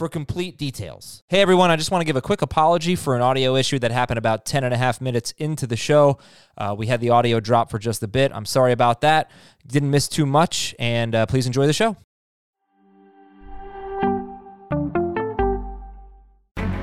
[0.00, 1.22] for complete details.
[1.28, 3.90] Hey everyone, I just want to give a quick apology for an audio issue that
[3.90, 6.16] happened about 10 and a half minutes into the show.
[6.56, 8.32] Uh, we had the audio drop for just a bit.
[8.34, 9.30] I'm sorry about that.
[9.66, 11.98] Didn't miss too much, and uh, please enjoy the show.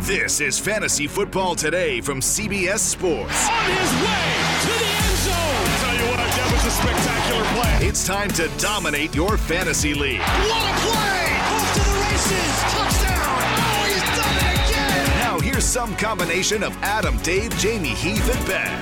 [0.02, 3.49] This is Fantasy Football Today from CBS Sports.
[3.49, 5.58] On his way to the end zone.
[5.81, 7.88] Tell you what, that was a spectacular play.
[7.88, 10.20] It's time to dominate your fantasy league.
[10.20, 11.17] What a play!
[11.49, 12.56] Off to the races.
[15.58, 18.80] Here's some combination of Adam, Dave, Jamey, Heath, and Ben.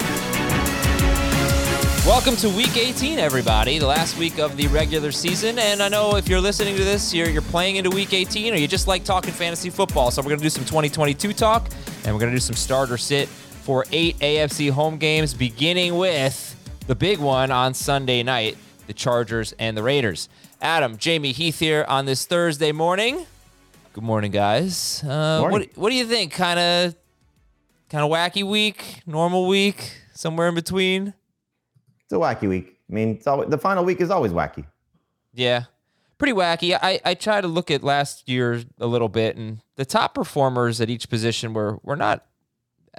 [2.06, 5.58] Welcome to Week 18, everybody, the last week of the regular season.
[5.58, 8.58] And I know if you're listening to this, you're, you're playing into Week 18 or
[8.58, 10.12] you just like talking fantasy football.
[10.12, 11.70] So we're going to do some 2022 talk
[12.04, 16.58] and we're going to do some starter sit for eight AFC home games, beginning with
[16.88, 20.28] the big one on Sunday night the Chargers and the Raiders.
[20.62, 23.26] Adam, Jamey Heath here on this Thursday morning.
[23.96, 25.02] Good morning, guys.
[25.06, 25.70] Uh, Morning.
[25.70, 26.34] What, what do you think?
[26.34, 26.96] Kind of,
[27.90, 31.14] kind of wacky week, normal week, somewhere in between.
[32.04, 32.76] It's a wacky week.
[32.90, 34.66] I mean, it's always, the final week is always wacky.
[35.34, 35.64] Yeah,
[36.18, 36.78] pretty wacky.
[36.78, 40.82] I, I try to look at last year a little bit, and the top performers
[40.82, 42.26] at each position were were not,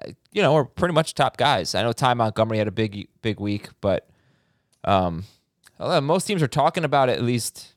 [0.01, 1.75] uh, you know, were pretty much top guys.
[1.75, 4.09] I know Ty Montgomery had a big big week, but
[4.85, 5.27] um,
[5.79, 7.75] most teams are talking about it at least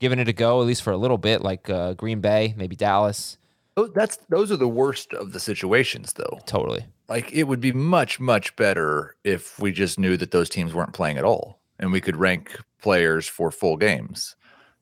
[0.00, 2.76] giving it a go, at least for a little bit, like uh, Green Bay, maybe
[2.76, 3.38] Dallas.
[3.76, 6.40] Those- That's those are the worst of the situations, though.
[6.46, 6.86] Totally.
[7.08, 10.92] Like it would be much much better if we just knew that those teams weren't
[10.94, 14.34] playing at all, and we could rank players for full games.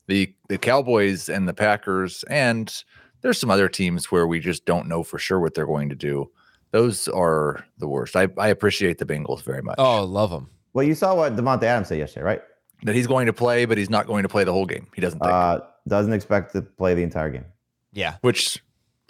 [0.07, 2.73] The the Cowboys and the Packers, and
[3.21, 5.95] there's some other teams where we just don't know for sure what they're going to
[5.95, 6.31] do.
[6.73, 8.17] Those are the worst.
[8.17, 9.77] I, I appreciate the Bengals very much.
[9.79, 10.51] Oh, love them.
[10.73, 12.43] Well, you saw what Davante Adams said yesterday, right?
[12.85, 14.87] That he's going to play, but he's not going to play the whole game.
[14.95, 15.33] He doesn't think.
[15.33, 17.47] Uh, doesn't expect to play the entire game.
[17.93, 18.17] Yeah.
[18.21, 18.63] which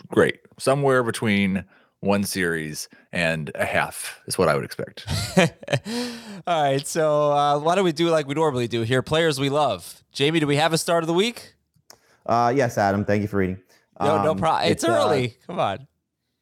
[0.09, 0.39] great.
[0.59, 1.65] Somewhere between
[2.01, 5.07] one series and a half is what I would expect.
[6.47, 6.87] All right.
[6.87, 9.03] So uh, why don't we do like we normally do here?
[9.03, 10.03] Players we love.
[10.15, 11.55] Jamey, do we have a start of the week?
[12.27, 13.05] Uh, yes, Adam.
[13.05, 13.59] Thank you for reading.
[14.01, 14.71] No, no Um, problem.
[14.71, 15.37] It's, uh, early.
[15.47, 15.87] Come on.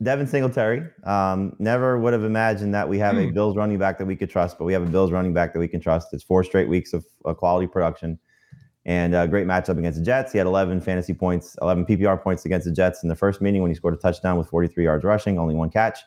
[0.03, 0.83] Devin Singletary.
[1.05, 3.33] Um, never would have imagined that we have a Hmm.
[3.33, 5.59] Bills running back that we could trust, but we have a Bills running back that
[5.59, 6.09] we can trust.
[6.13, 8.19] It's four straight weeks of uh, quality production
[8.85, 10.33] and a great matchup against the Jets.
[10.33, 13.63] He had 11 fantasy points, 11 PPR points against the Jets in the first meeting
[13.63, 16.01] when he scored a touchdown with 43 yards rushing, only one catch.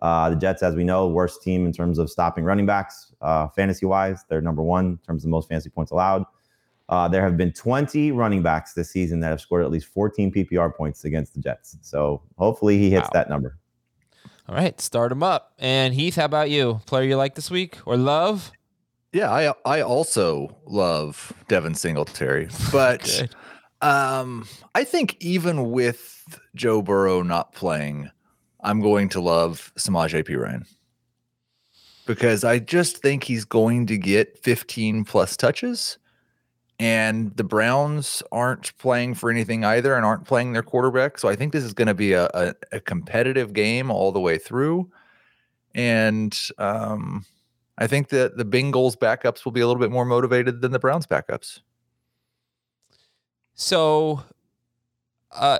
[0.00, 3.48] Uh, the Jets, as we know, worst team in terms of stopping running backs, uh,
[3.48, 4.24] fantasy wise.
[4.28, 6.24] They're number one in terms of most fantasy points allowed.
[6.88, 10.30] Uh, there have been 20 running backs this season that have scored at least 14
[10.32, 11.76] PPR points against the Jets.
[11.80, 13.10] So hopefully he hits Wow.
[13.14, 13.58] that number.
[14.48, 15.54] All right, start him up.
[15.58, 16.80] And Heath, how about you?
[16.86, 18.52] Player you like this week or love?
[19.12, 23.28] yeah, I I also love Devin Singletary, but
[23.80, 28.10] um, I think even with Joe Burrow not playing,
[28.62, 30.34] I'm going to love Samaj P.
[30.34, 30.66] Ryan
[32.06, 35.96] because I just think he's going to get 15 plus touches.
[36.80, 41.18] And the Browns aren't playing for anything either and aren't playing their quarterback.
[41.18, 44.20] So I think this is going to be a, a, a competitive game all the
[44.20, 44.90] way through.
[45.74, 47.24] And um,
[47.78, 50.78] I think that the Bengals backups will be a little bit more motivated than the
[50.78, 51.60] Browns backups.
[53.54, 54.24] So,
[55.32, 55.58] uh,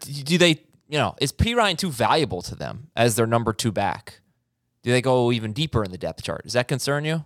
[0.00, 4.20] do they, you know, is Perine too valuable to them as their number two back?
[4.82, 6.44] Do they go even deeper in the depth chart?
[6.44, 7.24] Does that concern you?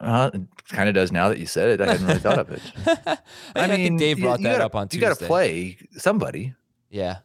[0.00, 1.80] Uh, it kind of does now that you said it.
[1.80, 2.62] I hadn't really thought of it.
[3.54, 5.06] I, think Dave brought you that gotta- up on Tuesday.
[5.06, 6.54] You got to play somebody.
[6.90, 7.18] Yeah.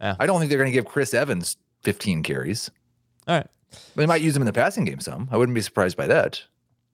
[0.00, 2.70] I don't think they're going to give Chris Evans 15 carries.
[3.26, 3.46] All right.
[3.94, 5.28] They might use him in the passing game some.
[5.30, 6.42] I wouldn't be surprised by that.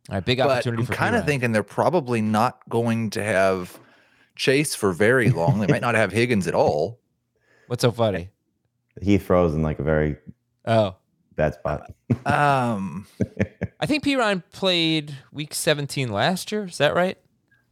[0.09, 0.25] All right.
[0.25, 3.79] Big But opportunity I'm kind of thinking they're probably not going to have
[4.37, 5.61] Chase for very long.
[5.61, 7.01] they might not have Higgins at all.
[7.67, 8.31] What's so funny?
[9.01, 10.17] He throws in like a very
[10.65, 10.97] Oh,
[11.35, 11.93] bad spot.
[12.27, 13.07] Um,
[13.83, 16.67] I think Perine played week 17 last year.
[16.67, 17.19] Is that right?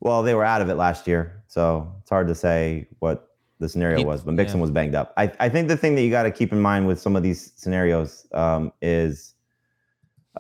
[0.01, 3.29] Well, they were out of it last year, so it's hard to say what
[3.61, 4.23] the scenario He- was.
[4.23, 4.63] But Mixon yeah.
[4.63, 5.15] was banged up.
[5.17, 7.23] I, I think the thing that you got to keep in mind with some of
[7.23, 9.35] these scenarios um, is,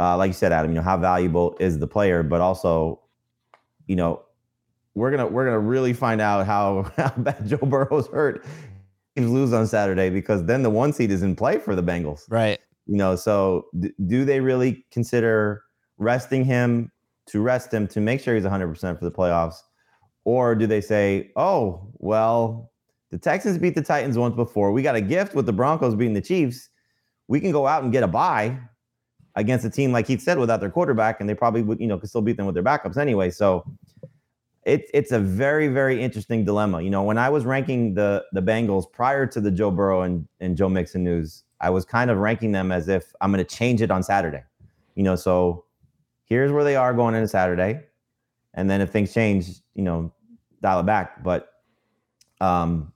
[0.01, 0.73] uh, like you said, Adam.
[0.73, 3.01] You know how valuable is the player, but also,
[3.87, 4.23] you know,
[4.97, 8.45] we're gonna we're gonna really find out how, how bad Joe Burrow's hurt.
[9.15, 11.83] If he lose on Saturday, because then the one seed is in play for the
[11.83, 12.23] Bengals.
[12.29, 12.59] Right.
[12.87, 15.63] You know, so d- do they really consider
[15.99, 16.91] resting him
[17.27, 19.57] to rest him to make sure he's 100% for the playoffs?
[20.25, 22.71] Or do they say, oh, well,
[23.11, 24.73] the Texans beat the Titans once before.
[24.73, 26.69] We got a gift with the Broncos beating the Chiefs.
[27.29, 28.59] We can go out and get a bye
[29.35, 31.99] against a team, like he said, without their quarterback, and they probably would, you know,
[31.99, 33.31] could still beat them with their backups anyway.
[33.31, 33.65] So
[34.65, 36.83] it, it's a very, very interesting dilemma.
[36.83, 40.29] You know, when I was ranking the the Bengals prior to the Joe Burrow and,
[40.41, 43.57] and Joe Mixon news, I was kind of ranking them as if I'm going to
[43.57, 44.43] change it on Saturday.
[44.95, 45.65] You know, so
[46.25, 47.81] here's where they are going into Saturday,
[48.55, 50.13] and then if things change, you know,
[50.63, 51.23] dial it back.
[51.23, 51.49] But
[52.41, 52.93] um,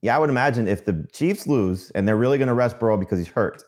[0.00, 2.96] yeah, I would imagine if the Chiefs lose and they're really going to rest Burrow
[2.96, 3.62] because he's hurt,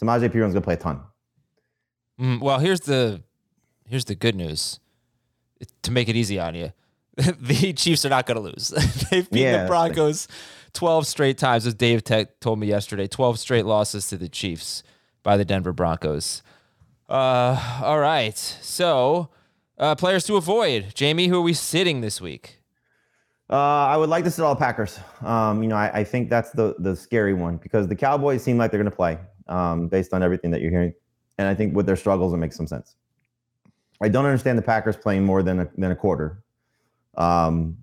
[0.00, 1.00] Samaje Perine going to play a ton.
[2.20, 3.22] Mm, well, here's the
[3.88, 4.80] here's the good news.
[5.82, 6.72] To make it easy on you,
[7.16, 8.68] the Chiefs are not going to lose.
[9.10, 10.26] They've beaten Yeah, the Broncos
[10.72, 13.06] 12 straight times, as Dave Tech told me yesterday.
[13.06, 14.82] 12 straight losses to the Chiefs
[15.22, 16.42] by the Denver Broncos.
[17.08, 18.36] Uh, all right.
[18.36, 19.30] So,
[19.78, 20.94] uh, players to avoid.
[20.94, 22.60] Jamey, who are we sitting this week?
[23.50, 25.00] Uh, I would like to sit all Packers.
[25.22, 28.58] Um, you know, I, I think that's the the scary one because the Cowboys seem
[28.58, 29.18] like they're going to play
[29.48, 30.94] um, based on everything that you're hearing,
[31.36, 32.94] and I think with their struggles, it makes some sense.
[34.00, 36.44] I don't understand the Packers playing more than a, than a quarter
[37.16, 37.76] um,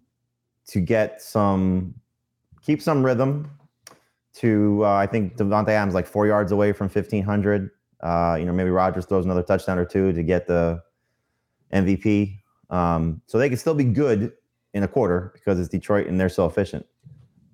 [0.68, 1.94] to get some
[2.68, 3.50] keep some rhythm.
[4.36, 7.72] To uh, I think Davante Adams like four yards away from fifteen hundred.
[8.02, 10.84] Uh, you know, maybe Rodgers throws another touchdown or two to get the
[11.74, 12.38] MVP.
[12.70, 14.34] Um, so they can still be good
[14.76, 16.86] in a quarter because it's Detroit and they're so efficient.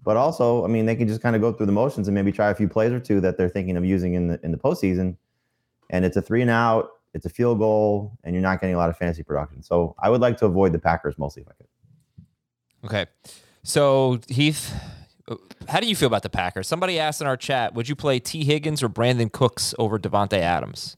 [0.03, 2.33] But also, I mean, they can just kind of go through the motions and maybe
[2.33, 4.57] try a few plays or two that they're thinking of using in the in the
[4.57, 5.15] postseason.
[5.89, 8.77] And it's a three and out, it's a field goal, and you're not getting a
[8.77, 9.63] lot of fantasy production.
[9.63, 11.67] So I would like to avoid the Packers mostly if I could.
[12.85, 13.05] Okay.
[13.65, 14.73] So, Heath,
[15.69, 16.67] how do you feel about the Packers?
[16.67, 18.43] Somebody asked in our chat, would you play T.
[18.43, 20.97] Higgins or Brandin Cooks over Davante Adams?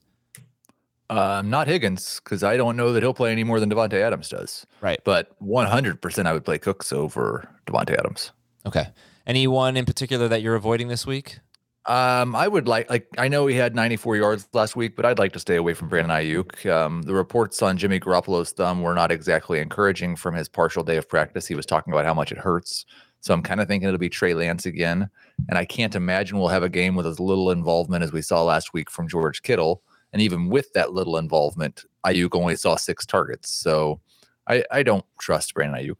[1.09, 4.29] um, not Higgins because I don't know that he'll play any more than Davante Adams
[4.29, 4.65] does.
[4.81, 4.99] Right.
[5.03, 8.31] But 100% I would play Cooks over Davante Adams.
[8.65, 8.87] Okay.
[9.27, 11.39] Anyone in particular that you're avoiding this week?
[11.87, 15.19] Um, I would like like I know he had 94 yards last week, but I'd
[15.19, 16.67] like to stay away from Brandon Aiyuk.
[16.67, 20.97] Um, the reports on Jimmy Garoppolo's thumb were not exactly encouraging from his partial day
[20.97, 21.45] of practice.
[21.45, 22.87] He was talking about how much it hurts.
[23.25, 25.09] So I'm kind of thinking it'll be Trey Lance again.
[25.49, 28.43] And I can't imagine we'll have a game with as little involvement as we saw
[28.43, 29.81] last week from George Kittle.
[30.13, 33.49] And even with that little involvement, Aiyuk only saw six targets.
[33.49, 33.99] So
[34.47, 35.97] I, I don't trust Brandon Aiyuk.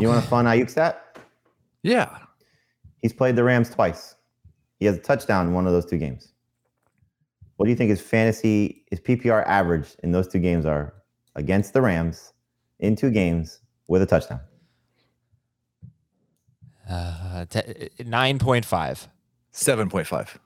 [0.00, 1.16] You want a fun Aiyuk stat?
[1.84, 2.18] Yeah.
[3.02, 4.16] He's played the Rams twice.
[4.80, 6.32] He has a touchdown in one of those two games.
[7.54, 10.92] What do you think his fantasy, his PPR average in those two games are
[11.36, 12.32] against the Rams
[12.80, 14.40] in two games with a touchdown?
[16.92, 19.08] Uh, te- 9.5.
[19.52, 20.36] 7.5.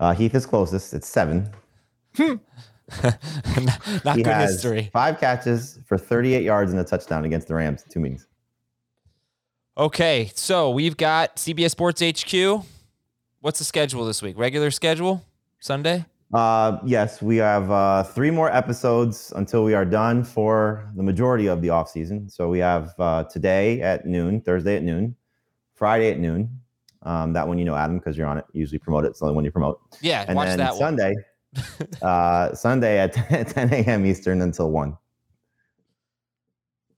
[0.00, 0.94] Uh, Heath is closest.
[0.94, 1.50] It's seven.
[2.18, 2.38] Not
[4.16, 4.90] He good has history.
[4.92, 8.26] five catches for 38 yards and a touchdown against the Rams two meetings.
[9.78, 12.64] Okay, so we've got CBS Sports HQ.
[13.40, 14.38] What's the schedule this week?
[14.38, 15.24] Regular schedule?
[15.60, 16.04] Sunday?
[16.34, 21.46] Uh, yes, we have uh, three more episodes until we are done for the majority
[21.46, 22.28] of the off season.
[22.28, 25.14] So we have uh, today at noon, Thursday at noon,
[25.82, 26.48] Friday at noon.
[27.02, 28.44] Um, that one you know, Adam, because you're on it.
[28.52, 29.08] Usually promote it.
[29.08, 29.80] It's the only one you promote.
[30.00, 30.78] Yeah, And watch then that one.
[30.78, 31.14] Sunday,
[32.02, 34.06] uh, Sunday at 10, 10 a.m.
[34.06, 34.96] Eastern until one.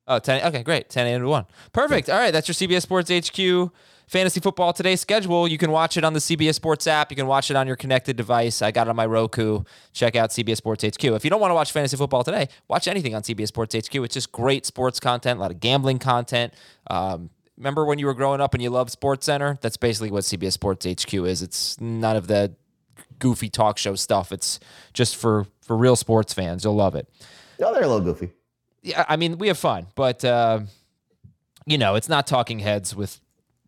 [0.06, 0.44] Oh, 10.
[0.48, 0.90] Okay, great.
[0.90, 1.22] 10 a.m.
[1.22, 1.46] to 1.
[1.72, 2.10] Perfect.
[2.10, 3.72] All right, that's your CBS Sports HQ
[4.06, 5.48] fantasy football today schedule.
[5.48, 7.10] You can watch it on the CBS Sports app.
[7.10, 8.60] You can watch it on your connected device.
[8.60, 9.62] I got it on my Roku.
[9.94, 11.02] Check out CBS Sports HQ.
[11.02, 13.94] If you don't want to watch fantasy football today, watch anything on CBS Sports HQ.
[13.94, 16.52] It's just great sports content, a lot of gambling content.
[16.90, 19.58] Um, remember when you were growing up and you loved Sports Center?
[19.60, 21.42] That's basically what CBS Sports HQ is.
[21.42, 22.54] It's none of the
[23.18, 24.32] goofy talk show stuff.
[24.32, 24.60] It's
[24.92, 26.64] just for for real sports fans.
[26.64, 27.08] You'll love it.
[27.60, 28.30] Oh, they're a little goofy.
[28.82, 30.60] Yeah, I mean, we have fun, but uh,
[31.66, 33.20] you know, it's not talking heads with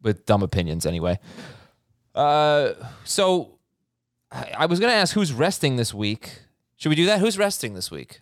[0.02, 1.18] with dumb opinions anyway.
[2.14, 2.72] Uh,
[3.04, 3.58] so
[4.30, 6.40] I, I was gonna ask who's resting this week.
[6.76, 7.20] Should we do that?
[7.20, 8.20] Who's resting this week?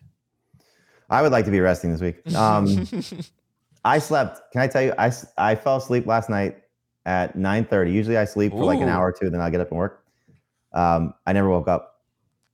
[1.11, 2.35] I would like to be resting this week.
[2.35, 2.89] Um,
[3.85, 4.41] I slept.
[4.53, 4.95] Can I tell you?
[4.99, 6.57] I I fell asleep last night
[7.07, 7.93] at 9:30.
[7.93, 10.05] Usually I sleep for like an hour or two, then I'll get up and work.
[10.73, 12.03] Um, I never woke up.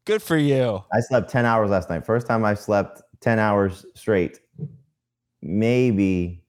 [0.05, 0.83] Good for you.
[0.93, 2.05] I slept 10 hours last night.
[2.05, 4.41] First time I slept 10 hours straight.
[5.43, 6.43] Maybe,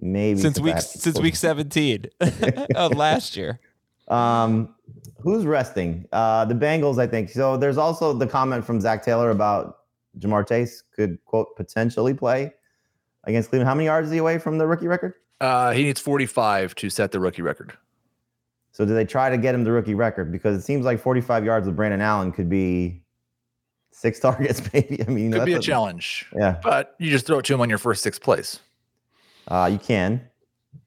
[0.00, 2.06] maybe Since week since week 17
[2.74, 3.60] of last year.
[4.08, 4.74] Um,
[5.20, 6.06] who's resting?
[6.12, 7.30] Uh, the Bengals, I think.
[7.30, 9.78] So there's also the comment from Zac Taylor about
[10.18, 12.52] Ja'Marr Chase could quote potentially play
[13.24, 13.68] against Cleveland.
[13.68, 15.14] How many yards is he away from the rookie record?
[15.40, 17.72] Uh, he needs 45 to set the rookie record.
[18.72, 20.30] So do they try to get him the rookie record?
[20.30, 23.02] Because it seems like 45 yards with Brandon Allen could be
[23.90, 25.02] six targets, maybe.
[25.06, 27.60] I mean, Could be a that's challenge, Yeah, but you just throw it to him
[27.60, 28.60] on your first six plays.
[29.48, 30.20] uh, you can,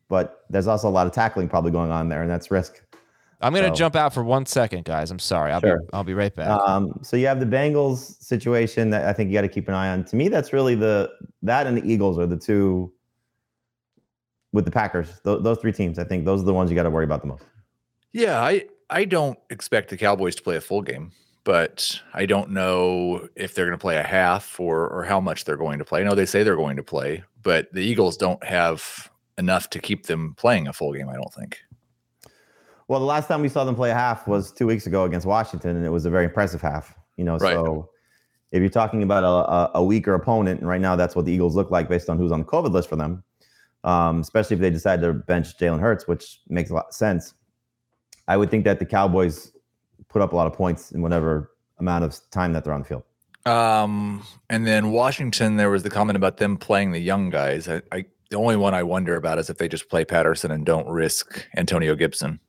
[0.08, 2.82] but there's also a lot of tackling probably going on there, and that's risk.
[3.44, 5.12] I'm gonna So- jump out for one second, guys.
[5.12, 5.52] I'm sorry.
[5.52, 5.80] I'll Sure.
[5.80, 6.48] be I'll be right back.
[6.50, 9.74] Um, so you have the Bengals situation that I think you got to keep an
[9.74, 10.04] eye on.
[10.06, 11.12] To me, that's really the
[11.44, 12.92] that and the Eagles are the two
[14.52, 15.08] with the Packers.
[15.24, 17.22] Th- those three teams, I think those are the ones you got to worry about
[17.22, 17.44] the most.
[18.14, 21.12] Yeah, I I don't expect the Cowboys to play a full game,
[21.44, 25.46] but I don't know if they're going to play a half or or how much
[25.46, 26.02] they're going to play.
[26.02, 29.10] I know they say they're going to play, but the Eagles don't have
[29.40, 31.10] enough to keep them playing a full game.
[31.10, 31.60] I don't think.
[32.88, 35.26] Well, the last time we saw them play a half was two weeks ago against
[35.26, 36.94] Washington, and it was a very impressive half.
[37.18, 37.54] You know, Right.
[37.54, 37.90] so
[38.52, 41.56] if you're talking about a, a, weaker opponent, and right now that's what the Eagles
[41.56, 43.24] look like based on who's on the COVID list for them,
[43.84, 47.34] um, especially if they decide to bench Jalen Hurts, which makes a lot of sense.
[48.28, 49.52] I would think that the Cowboys
[50.08, 52.88] put up a lot of points in whatever amount of time that they're on the
[52.88, 53.04] field.
[53.46, 57.68] Um, and then Washington, there was the comment about them playing the young guys.
[57.68, 60.66] I, I the only one I wonder about is if they just play Patterson and
[60.66, 62.40] don't risk Antonio Gibson.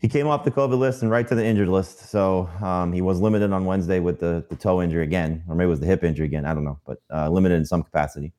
[0.00, 2.08] He came off the COVID list and right to the injured list.
[2.10, 5.66] So um, he was limited on Wednesday with the, the toe injury again, or maybe
[5.66, 6.46] it was the hip injury again.
[6.46, 8.32] I don't know, but uh, limited in some capacity.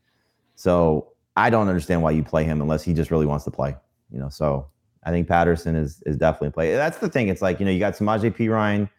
[0.55, 3.75] So I don't understand why you play him unless he just really wants to play.
[4.11, 4.67] You know, so
[5.03, 6.73] I think Patterson is is definitely play.
[6.73, 7.27] That's the thing.
[7.27, 8.89] It's like you know you got Samaje Perine,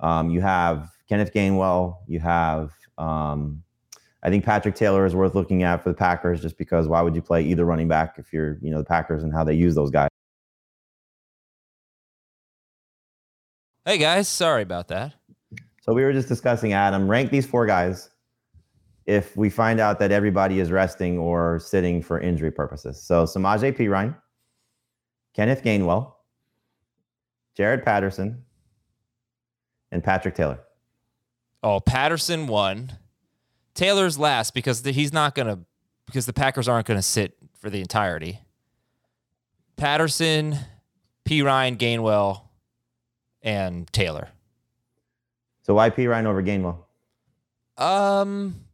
[0.00, 3.62] um, you have Kenneth Gainwell, you have um,
[4.22, 7.14] I think Patrick Taylor is worth looking at for the Packers just because why would
[7.14, 9.74] you play either running back if you're you know the Packers and how they use
[9.74, 10.08] those guys.
[13.88, 15.14] Hey guys, sorry about that.
[15.80, 17.08] So we were just discussing Adam.
[17.08, 18.10] Rank these four guys
[19.06, 23.02] if we find out that everybody is resting or sitting for injury purposes.
[23.02, 24.14] So Samaje Perine,
[25.32, 26.12] Kenneth Gainwell,
[27.58, 28.44] Jaret Patterson,
[29.90, 30.60] and Patrick Taylor.
[31.62, 32.92] Oh, Patterson won.
[33.72, 35.60] Taylor's last because the, he's not gonna
[36.04, 38.40] because the Packers aren't gonna sit for the entirety.
[39.78, 40.58] Patterson,
[41.26, 42.47] Perine, Gainwell,
[43.42, 44.28] and Taylor.
[45.62, 46.78] So why Perine over Gainwell?
[47.76, 48.64] Um,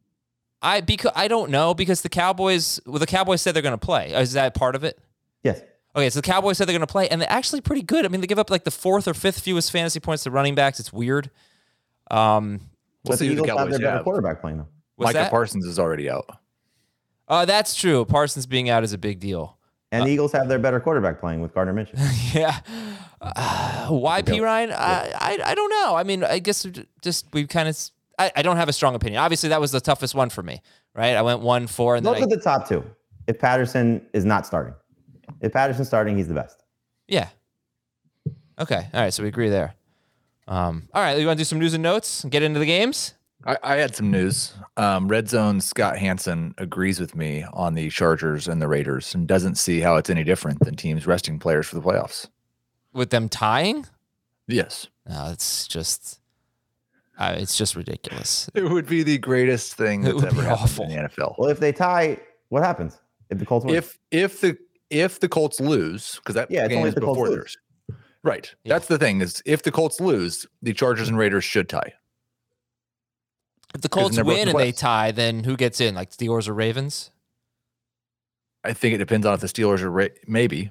[0.62, 4.12] I because I don't know because the Cowboys well the Cowboys said they're gonna play.
[4.14, 4.98] Is that part of it?
[5.42, 5.60] Yes.
[5.96, 8.04] Okay, so the Cowboys said they're going to play, and they're actually pretty good.
[8.04, 10.56] I mean, they give up like the fourth or fifth fewest fantasy points to running
[10.56, 10.80] backs.
[10.80, 11.30] It's weird.
[12.10, 12.62] Um,
[13.04, 14.02] We'll but the who the Eagles have their better have.
[14.02, 14.66] quarterback playing though.
[14.96, 15.30] what's Micah that?
[15.30, 16.26] Parsons is already out.
[17.28, 18.04] Uh, that's true.
[18.04, 19.56] Parsons being out is a big deal.
[19.92, 22.34] And the Eagles have their better quarterback playing with Gardner Minshew.
[22.34, 22.58] yeah.
[23.36, 24.70] Uh, why Perine?
[24.70, 25.96] I, I I don't know.
[25.96, 26.66] I mean, I guess
[27.02, 27.78] just we kind of.
[28.16, 29.20] I, I don't have a strong opinion.
[29.20, 30.62] Obviously, that was the toughest one for me.
[30.94, 31.16] Right?
[31.16, 32.84] I went one four, and then Look I, the top two.
[33.26, 34.74] If Patterson is not starting,
[35.40, 36.62] if Patterson's starting, he's the best.
[37.08, 37.28] yeah.
[38.58, 38.86] Okay.
[38.94, 39.12] All right.
[39.12, 39.74] So we agree there.
[40.46, 40.88] Um.
[40.94, 41.18] All right.
[41.18, 43.14] You want to do some news and notes and get into the games?
[43.46, 44.54] I, I had some news.
[44.76, 49.26] Um, Red Zone Scott Hanson agrees with me on the Chargers and the Raiders and
[49.26, 52.28] doesn't see how it's any different than teams resting players for the playoffs.
[52.94, 53.86] With them tying?
[54.48, 54.86] Yes.
[55.08, 56.20] No, it's just.
[57.18, 58.48] Uh, it's just ridiculous.
[58.54, 60.84] It would be the greatest thing It that's would ever be happened awful.
[60.86, 61.34] in the NFL.
[61.38, 62.98] Well, if they tie, what happens?
[63.30, 63.74] If the Colts win?
[63.76, 64.56] If if the
[64.90, 67.36] if the Colts lose, because that Yeah, game only is if the Colts before lose.
[67.36, 67.58] theirs.
[68.22, 68.54] Right.
[68.64, 68.74] Yeah.
[68.74, 71.92] That's the thing is if the Colts lose, the Chargers and Raiders should tie.
[73.74, 75.94] If the Colts win in and they tie, then who gets in?
[75.94, 77.10] Like Steelers or Ravens?
[78.64, 80.70] I think it depends on if the Steelers are ra- maybe.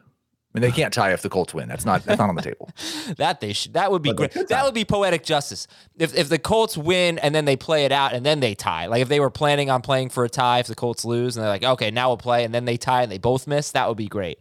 [0.56, 1.68] I mean, they can't tie if the Colts win.
[1.68, 2.70] That's not that's not on the table.
[3.18, 3.74] That they should.
[3.74, 4.32] That would be great.
[4.34, 4.64] That tie.
[4.64, 5.68] would be poetic justice.
[5.98, 8.86] If if the Colts win and then they play it out and then they tie,
[8.86, 11.44] like if they were planning on playing for a tie, if the Colts lose and
[11.44, 13.88] they're like, okay, now we'll play, and then they tie and they both miss, that
[13.88, 14.40] would be great.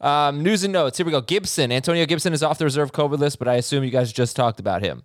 [0.00, 0.98] Um, news and notes.
[0.98, 1.22] Here we go.
[1.22, 4.36] Gibson, Antonio Gibson is off the reserve COVID list, but I assume you guys just
[4.36, 5.04] talked about him.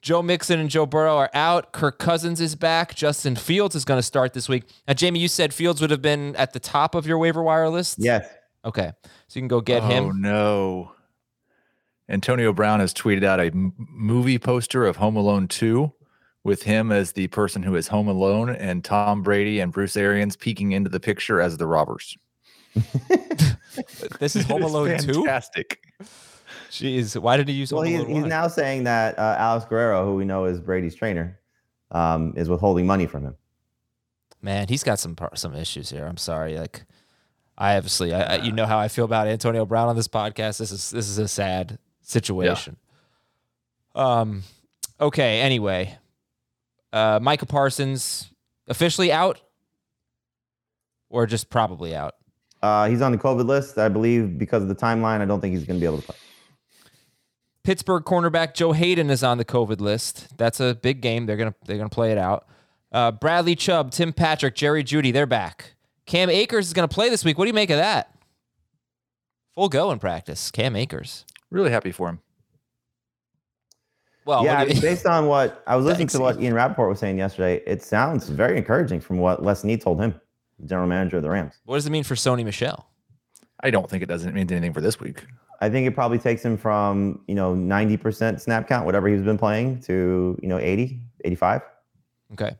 [0.00, 1.72] Joe Mixon and Joe Burrow are out.
[1.72, 2.94] Kirk Cousins is back.
[2.94, 4.64] Justin Fields is going to start this week.
[4.88, 7.68] Now, Jamey, you said Fields would have been at the top of your waiver wire
[7.68, 7.98] list.
[8.00, 8.28] yes.
[8.64, 8.92] Okay,
[9.28, 10.04] so you can go get oh him.
[10.04, 10.92] Oh no.
[12.08, 15.90] Antonio Brown has tweeted out a m- movie poster of Home Alone 2
[16.44, 20.36] with him as the person who is home alone and Tom Brady and Bruce Arians
[20.36, 22.16] peeking into the picture as the robbers.
[24.20, 25.12] This is Home Alone 2?
[25.14, 25.80] Fantastic.
[26.70, 28.28] Jeez, why did he use Well, Home he's, Alone he's 1?
[28.28, 31.38] now saying that uh, Alex Guerrero, who we know is Brady's trainer,
[31.90, 33.36] um, is withholding money from him.
[34.42, 36.04] Man, he's got some par- some issues here.
[36.04, 36.58] I'm sorry.
[36.58, 36.84] Like,
[37.56, 40.58] I obviously, I, I, you know how I feel about Antonio Brown on this podcast.
[40.58, 42.76] This is this is a sad situation.
[43.94, 44.42] Um.
[45.00, 45.40] Okay.
[45.40, 45.96] Anyway,
[46.92, 48.30] uh, Micah Parsons
[48.68, 49.40] officially out,
[51.10, 52.14] or just probably out.
[52.62, 55.20] Uh, he's on the COVID list, I believe, because of the timeline.
[55.20, 56.16] I don't think he's going to be able to play.
[57.64, 60.36] Pittsburgh cornerback Joe Haden is on the COVID list.
[60.36, 61.26] That's a big game.
[61.26, 62.46] They're gonna they're gonna play it out.
[62.90, 65.74] Uh, Bradley Chubb, Tim Patrick, Jerry Jeudy, they're back.
[66.12, 67.38] Cam Akers is gonna play this week.
[67.38, 68.14] What do you make of that?
[69.54, 70.50] Full go in practice.
[70.50, 71.24] Cam Akers.
[71.50, 72.18] Really happy for him.
[74.26, 76.90] Well, yeah, I you- mean, based on what I was listening to what Ian Rapoport
[76.90, 80.14] was saying yesterday, it sounds very encouraging from what Les Snead told him,
[80.58, 81.54] the general manager of the Rams.
[81.64, 82.90] what does it mean for Sony Michel?
[83.60, 85.24] I don't think it doesn't mean anything for this week.
[85.62, 89.38] I think it probably takes him from, you know, 90% snap count, whatever he's been
[89.38, 91.62] playing, to, you know, 80, 85.
[92.34, 92.50] Okay.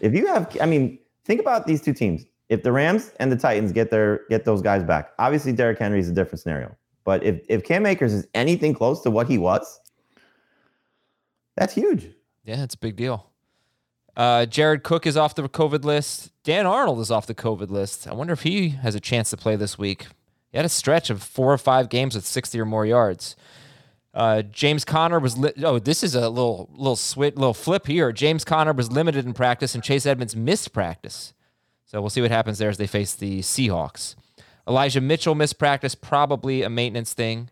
[0.00, 2.24] If you have, I mean, think about these two teams.
[2.54, 5.98] If the Rams and the Titans get their get those guys back, obviously Derrick Henry
[5.98, 6.76] is a different scenario.
[7.02, 9.80] But if if Cam Akers is anything close to what he was,
[11.56, 12.06] that's huge.
[12.44, 13.28] Yeah, it's a big deal.
[14.16, 16.30] Uh, Jared Cook is off the COVID list.
[16.44, 18.06] Dan Arnold is off the COVID list.
[18.06, 20.06] I wonder if he has a chance to play this week.
[20.52, 23.34] He had a stretch of four or five games with 60 or more yards.
[24.14, 28.12] Uh, James Conner was li- oh, this is a little little swit little flip here.
[28.12, 31.33] James Conner was limited in practice, and Chase Edmonds missed practice.
[31.94, 34.16] So we'll see what happens there as they face the Seahawks.
[34.66, 37.50] Elijah Mitchell missed practice, probably a maintenance thing.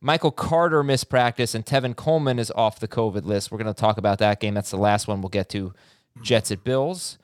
[0.00, 3.52] Michael Carter missed practice, and Tevin Coleman is off the COVID list.
[3.52, 4.54] We're going to talk about that game.
[4.54, 5.72] That's the last one we'll get to.
[6.20, 7.18] Jets at Bills.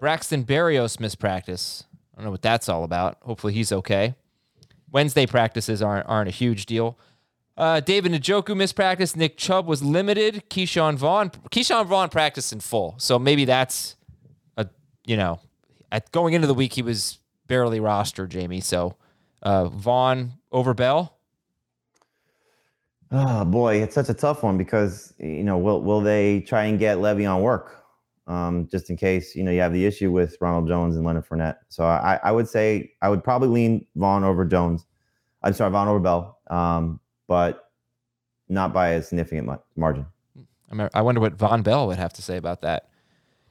[0.00, 1.84] Braxton Berrios missed practice.
[2.14, 3.18] I don't know what that's all about.
[3.20, 4.14] Hopefully he's okay.
[4.90, 6.98] Wednesday practices aren't aren't a huge deal.
[7.54, 9.14] Uh, David Njoku missed practice.
[9.14, 10.44] Nick Chubb was limited.
[10.48, 12.94] Ke'Shawn Vaughn Ke'Shawn Vaughn practiced in full.
[12.96, 13.96] So maybe that's
[14.56, 14.68] a
[15.04, 15.40] you know
[15.90, 18.62] at going into the week he was barely rostered, Jamey.
[18.62, 18.96] So
[19.42, 21.18] uh, Vaughn over Bell.
[23.10, 26.78] Oh boy, it's such a tough one because you know will will they try and
[26.78, 27.82] get Le'Veon work,
[28.26, 31.26] um, just in case you know you have the issue with Ronald Jones and Leonard
[31.26, 31.56] Fournette.
[31.70, 34.84] So I, I would say I would probably lean Vaughn over Jones.
[35.42, 37.70] I'm sorry, Vaughn over Bell, um, but
[38.50, 40.04] not by a significant margin.
[40.70, 42.90] I I wonder what Vonn Bell would have to say about that.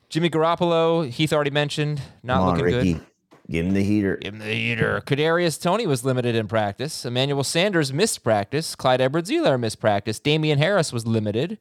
[0.10, 3.06] Jimmy Garoppolo, Heath already mentioned, not on, looking Ricky, good.
[3.50, 4.18] give him the heater.
[4.18, 5.02] Give him the heater.
[5.06, 7.06] Kadarius Toney was limited in practice.
[7.06, 8.74] Emmanuel Sanders missed practice.
[8.76, 10.20] Clyde Edwards-Helaire missed practice.
[10.20, 11.58] Damien Harris was limited.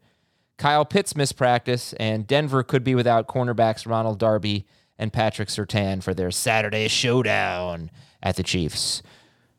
[0.59, 4.65] Kyle Pitts missed practice, and Denver could be without cornerbacks Ronald Darby
[4.99, 7.91] and Patrick Surtain for their Saturday showdown
[8.23, 9.03] at the Chiefs.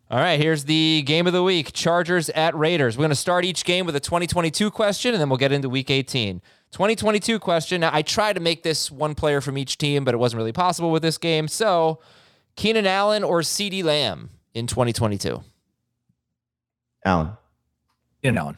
[0.09, 2.97] All right, here's the game of the week Chargers at Raiders.
[2.97, 5.67] We're going to start each game with a 2022 question, and then we'll get into
[5.69, 6.41] week 18.
[6.71, 7.81] 2022 question.
[7.81, 10.51] Now, I tried to make this one player from each team, but it wasn't really
[10.51, 11.47] possible with this game.
[11.47, 11.99] So,
[12.55, 15.43] Keenan Allen or CeeDee Lamb in 2022?
[17.05, 17.31] Allen,
[18.21, 18.55] You know,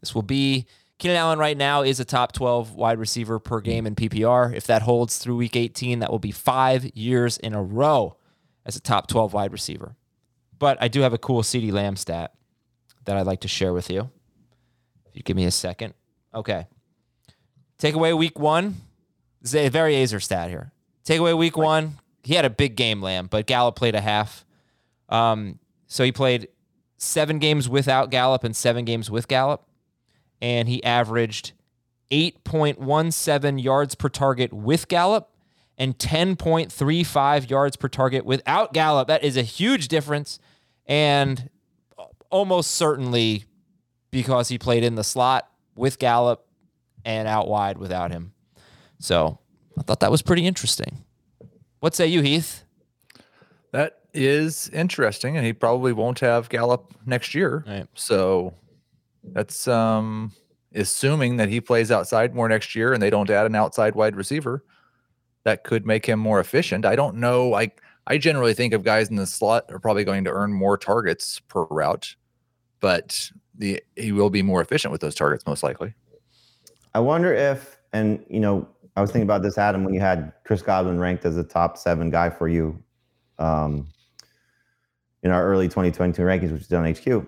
[0.00, 0.66] This will be
[0.98, 4.54] Keenan Allen right now is a top 12 wide receiver per game in PPR.
[4.54, 8.16] If that holds through week 18, that will be five years in a row
[8.64, 9.96] as a top 12 wide receiver.
[10.58, 12.32] But I do have a cool CeeDee Lamb stat
[13.04, 14.10] that I'd like to share with you.
[15.06, 15.92] If you give me a second.
[16.34, 16.66] Okay.
[17.78, 18.76] Take away week one.
[19.42, 20.72] This is a very Aizer stat here.
[21.04, 21.98] Take away week one.
[22.22, 24.44] He had a big game, Lamb, but Gallup played a half.
[25.08, 26.48] Um, so he played
[26.96, 29.66] seven games without Gallup and seven games with Gallup
[30.40, 31.52] and he averaged
[32.10, 35.30] 8.17 yards per target with Gallup
[35.78, 39.08] and 10.35 yards per target without Gallup.
[39.08, 40.38] That is a huge difference.
[40.86, 41.50] And
[42.30, 43.44] almost certainly
[44.10, 46.45] because he played in the slot with Gallup
[47.06, 48.32] and out wide without him.
[48.98, 49.38] So
[49.78, 51.04] I thought that was pretty interesting.
[51.80, 52.64] What say you, Heath?
[53.72, 57.64] that is interesting, and he probably won't have Gallup next year.
[57.66, 57.86] Right.
[57.94, 58.54] So
[59.22, 60.32] that's um
[60.74, 64.14] assuming that he plays outside more next year and they don't add an outside wide
[64.14, 64.62] receiver.
[65.44, 66.84] That could make him more efficient.
[66.84, 67.54] I don't know.
[67.54, 67.70] I
[68.06, 71.40] I generally think of guys in the slot are probably going to earn more targets
[71.48, 72.16] per route,
[72.80, 75.94] but the he will be more efficient with those targets most likely.
[76.96, 80.32] I wonder if, and you know, I was thinking about this, Adam, when you had
[80.44, 82.82] Chris Godwin ranked as a top seven guy for you
[83.38, 83.86] um,
[85.22, 87.26] in our early 2022 rankings, which is done on HQ,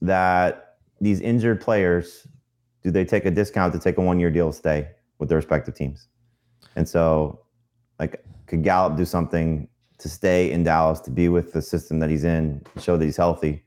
[0.00, 2.26] that these injured players,
[2.82, 5.36] do they take a discount to take a one year deal to stay with their
[5.36, 6.08] respective teams?
[6.74, 7.38] And so,
[8.00, 12.08] like, could Gallup do something to stay in Dallas, to be with the system that
[12.08, 13.62] he's in, show that he's healthy,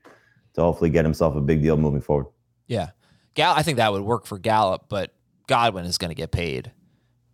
[0.54, 2.26] to hopefully get himself a big deal moving forward.
[2.66, 2.90] Yeah.
[3.34, 5.12] Gal I think that would work for Gallup, but
[5.46, 6.72] Godwin is going to get paid.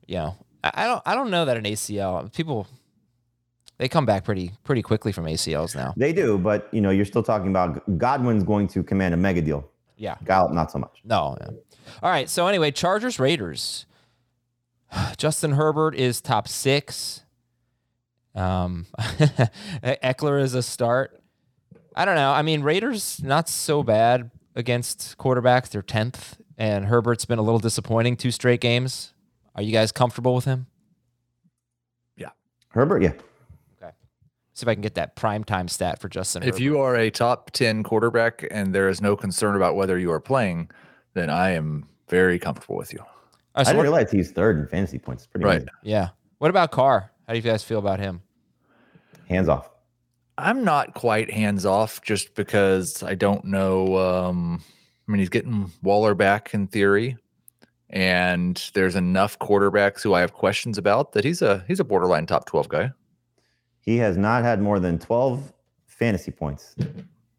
[0.06, 2.66] You know, I, I don't I don't know that an ACL people
[3.78, 5.94] they come back pretty pretty quickly from ACLs now.
[5.96, 9.42] They do, but you know, you're still talking about Godwin's going to command a mega
[9.42, 9.68] deal.
[9.96, 10.16] Yeah.
[10.24, 11.00] Gallup, not so much.
[11.04, 11.36] No.
[11.40, 11.58] no.
[12.02, 12.28] All right.
[12.28, 13.86] So anyway, Chargers Raiders.
[15.16, 17.24] Justin Herbert is top six.
[18.34, 21.20] Um, Ekeler is a start.
[21.94, 22.32] I don't know.
[22.32, 25.70] I mean, Raiders not so bad against quarterbacks.
[25.70, 29.12] They're tenth, and Herbert's been a little disappointing two straight games.
[29.56, 30.66] Are you guys comfortable with him?
[32.16, 32.28] Yeah.
[32.68, 33.12] Herbert, yeah.
[33.82, 33.92] Okay.
[34.54, 36.42] See if I can get that prime time stat for Justin.
[36.44, 36.60] If Herbert.
[36.62, 40.20] you are a top 10 quarterback and there is no concern about whether you are
[40.20, 40.70] playing,
[41.14, 43.00] then I am very comfortable with you.
[43.00, 43.06] All
[43.56, 45.24] right, I so didn't realize he's third in fantasy points.
[45.24, 45.56] It's pretty Right.
[45.56, 45.68] amazing.
[45.82, 46.08] yeah.
[46.38, 47.10] What about Carr?
[47.26, 48.22] How do you guys feel about him?
[49.28, 49.68] Hands off.
[50.38, 53.96] I'm not quite hands off just because I don't know.
[53.98, 54.62] Um,
[55.06, 57.16] I mean, he's getting Waller back in theory,
[57.90, 62.26] and there's enough quarterbacks who I have questions about that he's a he's a borderline
[62.26, 62.92] top 12 guy.
[63.80, 65.52] He has not had more than 12
[65.86, 66.76] fantasy points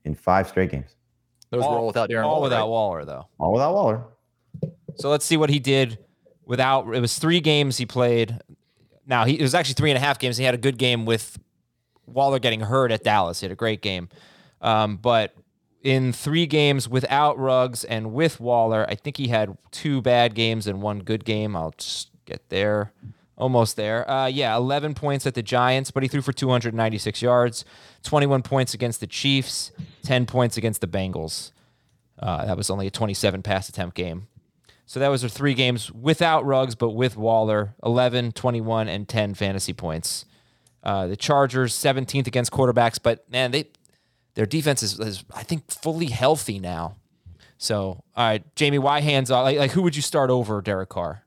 [0.03, 0.95] in five straight games.
[1.49, 2.69] Those were all without Darren all Waller, without right?
[2.69, 3.27] Waller though.
[3.37, 4.03] All without Waller.
[4.95, 5.99] So let's see what he did
[6.45, 6.93] without.
[6.93, 8.39] It was three games he played.
[9.05, 10.37] Now he it was actually three and a half games.
[10.37, 11.39] He had a good game with
[12.05, 13.39] Waller getting hurt at Dallas.
[13.39, 14.09] He had a great game,
[14.61, 15.35] um, but
[15.83, 20.65] in three games without Ruggs and with Waller, I think he had two bad games
[20.65, 21.55] and one good game.
[21.55, 22.91] I'll just get there.
[23.35, 24.09] Almost there.
[24.09, 27.65] Uh, yeah, 11 points at the Giants, but he threw for 296 yards,
[28.03, 29.71] 21 points against the Chiefs,
[30.03, 31.51] 10 points against the Bengals.
[32.17, 34.27] Uh, that was only a 27 pass attempt game.
[34.85, 39.33] So that was their three games without Ruggs, but with Waller 11, 21, and 10
[39.33, 40.25] fantasy points.
[40.83, 43.69] Uh, the Chargers 17th against quarterbacks, but man, they
[44.35, 46.95] their defense is, is I think fully healthy now.
[47.57, 49.43] So all right, Jamey, why hands off?
[49.43, 51.23] Like, like who would you start over Derek Carr?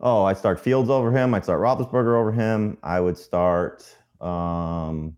[0.00, 1.32] Oh, I'd start Fields over him.
[1.32, 2.76] I'd start Roethlisberger over him.
[2.82, 3.84] I would start
[4.20, 5.16] um,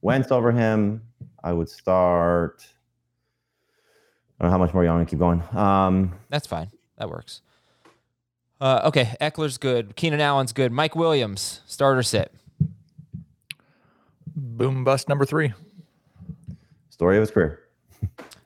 [0.00, 1.02] Wentz over him.
[1.44, 2.66] I would start.
[4.38, 5.42] I don't know how much more you want to keep going.
[5.56, 6.70] Um, That's fine.
[6.98, 7.40] That works.
[8.60, 9.94] Uh, okay, Ekeler's good.
[9.96, 10.72] Keenan Allen's good.
[10.72, 12.32] Mike Williams, starter sit.
[14.34, 15.52] Boom bust number three.
[16.96, 17.60] Story of his career.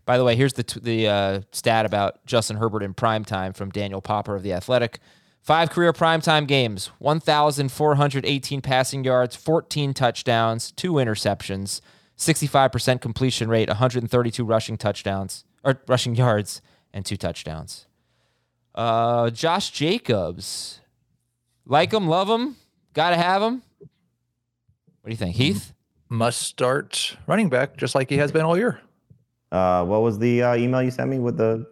[0.07, 3.53] By the way, here's the t- the uh, stat about Justin Herbert in prime time
[3.53, 4.99] from Daniel Popper of the Athletic.
[5.41, 11.81] Five career primetime games, 1,418 passing yards, 14 touchdowns, two interceptions,
[12.19, 16.61] 65% completion rate, 132 rushing touchdowns or rushing yards,
[16.93, 17.87] and two touchdowns.
[18.75, 20.81] Uh, Josh Jacobs,
[21.65, 22.57] like him, love him,
[22.95, 23.63] gotta have him.
[23.79, 25.73] What do you think, Heath?
[26.13, 28.81] Must start running back just like he has been all year.
[29.53, 31.67] Uh, what was the uh, email you sent me with the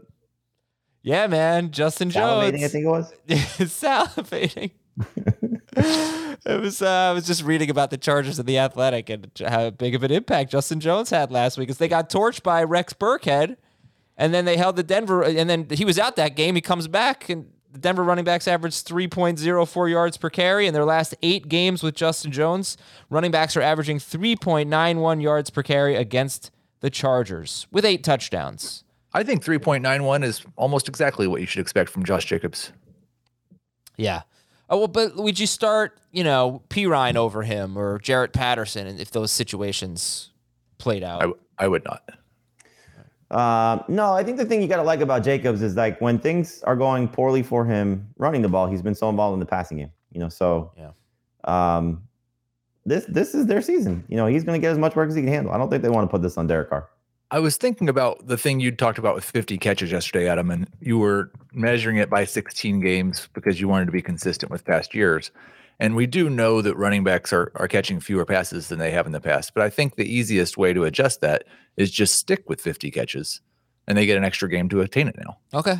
[1.02, 2.52] Yeah, man, Justin Jones.
[2.54, 2.64] salivating?
[2.64, 3.12] I think it was.
[3.28, 4.70] salivating.
[5.76, 6.82] it was.
[6.82, 10.02] Uh, I was just reading about the Chargers and the Athletic and how big of
[10.02, 11.70] an impact Justin Jones had last week.
[11.70, 13.56] As they got torched by Rex Burkhead,
[14.16, 16.54] and then they held the Denver, and then he was out that game.
[16.54, 17.46] He comes back, and
[17.78, 20.66] the Denver running backs averaged 3.04 yards per carry.
[20.66, 22.76] In their last eight games with Justin Jones,
[23.08, 28.82] running backs are averaging 3.91 yards per carry against the Chargers with eight touchdowns.
[29.12, 32.72] I think 3.91 is almost exactly what you should expect from Josh Jacobs.
[33.96, 34.22] Yeah.
[34.68, 39.10] Oh well, but would you start, you know, Perine over him or Jaret Patterson, if
[39.12, 40.30] those situations
[40.78, 41.20] played out?
[41.20, 42.02] I, w- I would not.
[43.30, 46.18] Uh, no, I think the thing you got to like about Jacobs is like when
[46.18, 49.46] things are going poorly for him running the ball, he's been so involved in the
[49.46, 49.92] passing game.
[50.12, 50.90] You know, so Yeah.
[51.44, 52.02] Um,
[52.86, 54.04] this this is their season.
[54.08, 55.52] You know, he's going to get as much work as he can handle.
[55.52, 56.88] I don't think they want to put this on Derek Carr.
[57.30, 60.66] I was thinking about the thing you talked about with 50 catches yesterday, Adam, and
[60.80, 64.94] you were measuring it by 16 games because you wanted to be consistent with past
[64.94, 65.30] years.
[65.80, 69.06] And we do know that running backs are, are catching fewer passes than they have
[69.06, 69.54] in the past.
[69.54, 71.44] But I think the easiest way to adjust that
[71.76, 73.40] is just stick with 50 catches
[73.86, 75.38] and they get an extra game to attain it now.
[75.54, 75.76] okay,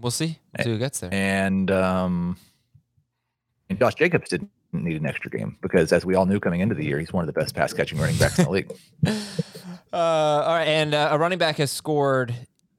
[0.00, 0.38] we'll see.
[0.56, 1.10] We'll see who gets there.
[1.12, 2.36] And um
[3.68, 6.74] and Josh Jacobs didn't need an extra game because as we all knew coming into
[6.74, 8.72] the year, he's one of the best pass catching running backs in the league.
[9.92, 12.34] Uh, all right, and uh, a running back has scored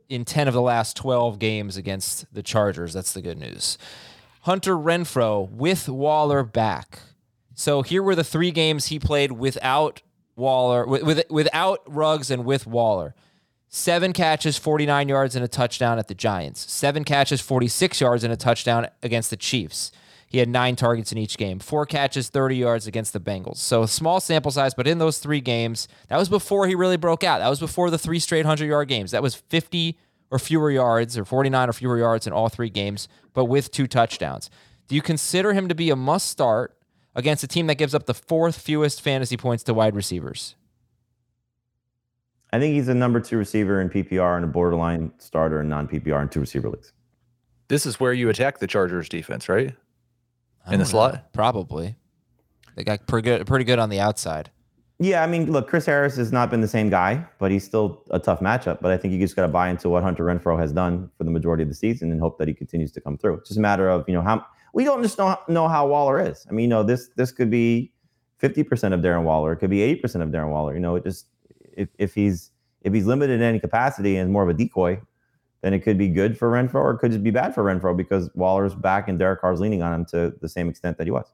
[0.09, 2.91] in ten of the last twelve games against the Chargers.
[2.91, 3.77] That's the good news.
[4.43, 6.99] Hunter Renfrow with Waller back.
[7.53, 10.01] So here were the three games he played without
[10.35, 13.15] Waller, with, with without Ruggs and with Waller.
[13.69, 16.69] Seven catches, 49 yards, and a touchdown at the Giants.
[16.69, 19.93] Seven catches, 46 yards, and a touchdown against the Chiefs.
[20.27, 23.57] He had nine targets in each game, four catches, 30 yards against the Bengals.
[23.57, 27.23] So small sample size, but in those three games, that was before he really broke
[27.23, 27.39] out.
[27.39, 29.11] That was before the three straight 100 yard games.
[29.11, 29.97] That was 50
[30.33, 33.85] or fewer yards or 49 or fewer yards in all three games, but with two
[33.85, 34.49] touchdowns.
[34.87, 36.75] Do you consider him to be a must start
[37.13, 40.55] against a team that gives up the fourth fewest fantasy points to wide receivers?
[42.51, 45.87] I think he's a number two receiver in PPR and a borderline starter in non
[45.87, 46.93] PPR in two receiver leagues.
[47.67, 49.75] This is where you attack the Chargers defense, right?
[50.65, 51.31] In the don't slot?
[51.31, 51.95] Probably.
[52.75, 54.49] They got pretty good, pretty good on the outside.
[55.03, 58.05] Yeah, I mean, look, Chris Harris has not been the same guy, but he's still
[58.11, 58.79] a tough matchup.
[58.79, 61.25] But I think you just got to buy into what Hunter Renfrow has done for
[61.25, 63.33] the majority of the season and hope that he continues to come through.
[63.33, 66.21] It's just a matter of you know how we don't just know, know how Waller
[66.21, 66.47] is.
[66.49, 67.91] I mean, you know, this this could be
[68.37, 70.73] fifty percent of Darren Waller, it could be eighty percent of Darren Waller.
[70.73, 71.27] You know, it just
[71.75, 72.51] if if he's
[72.83, 75.01] if he's limited in any capacity and more of a decoy,
[75.63, 77.97] then it could be good for Renfrow or it could just be bad for Renfrow
[77.97, 81.11] because Waller's back and Derek Carr's leaning on him to the same extent that he
[81.11, 81.33] was.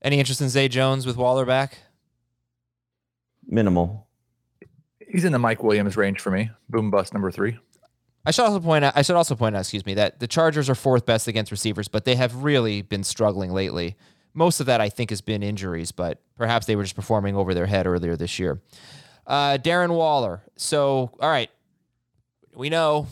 [0.00, 1.76] Any interest in Zay Jones with Waller back?
[3.46, 4.06] Minimal.
[5.08, 6.50] He's in the Mike Williams range for me.
[6.68, 7.58] Boom bust number three.
[8.24, 8.92] I should also point out.
[8.96, 11.88] I should also point out, excuse me, that the Chargers are fourth best against receivers,
[11.88, 13.96] but they have really been struggling lately.
[14.32, 17.52] Most of that, I think, has been injuries, but perhaps they were just performing over
[17.52, 18.62] their head earlier this year.
[19.26, 20.42] Uh, Darren Waller.
[20.56, 21.50] So, all right,
[22.54, 23.08] we know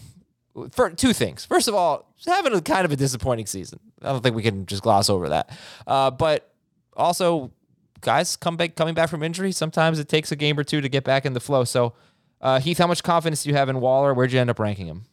[0.70, 1.44] for two things.
[1.44, 3.80] First of all, having a kind of a disappointing season.
[4.00, 5.50] I don't think we can just gloss over that.
[5.86, 6.52] Uh, but
[6.96, 7.52] also,
[8.00, 9.52] guys come back coming back from injury.
[9.52, 11.64] Sometimes it takes a game or two to get back in the flow.
[11.64, 11.94] So,
[12.40, 14.14] uh, Heath, how much confidence do you have in Waller?
[14.14, 15.04] Where'd you end up ranking him?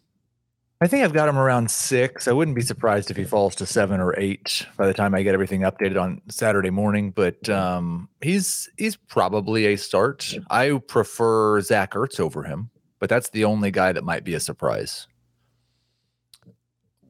[0.79, 2.27] I think I've got him around six.
[2.27, 5.23] I wouldn't be surprised if he falls to seven or eight by the time I
[5.23, 7.09] get everything updated on Saturday morning.
[7.09, 10.35] But um, he's he's probably a start.
[10.51, 12.69] I prefer Zach Ertz over him,
[12.99, 15.07] but that's the only guy that might be a surprise.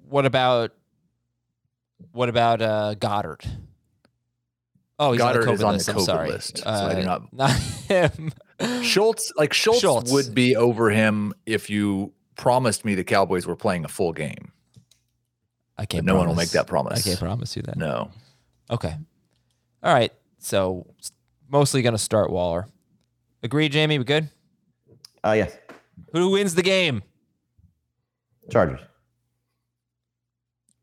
[0.07, 0.71] What about
[2.13, 3.45] what about uh, Goedert?
[4.99, 5.89] Oh, he's Goedert on is the COVID on the list.
[5.89, 6.29] I'm COVID sorry.
[6.31, 8.31] list, so I Uh, do not- not him.
[8.83, 10.11] Schultz, like Schultz, Schultz.
[10.11, 14.51] would be over him if you promised me the Cowboys were playing a full game.
[15.77, 16.05] I can't.
[16.05, 16.99] no one will make that promise.
[17.05, 17.77] I can't promise you that.
[17.77, 18.09] No.
[18.71, 18.95] Okay.
[19.83, 20.11] All right.
[20.39, 20.87] So
[21.47, 22.67] mostly going to start Waller.
[23.43, 23.99] Agree, Jamey.
[23.99, 24.29] We good?
[25.23, 25.55] Uh, yes,
[26.13, 27.03] Who wins the game?
[28.51, 28.79] Chargers.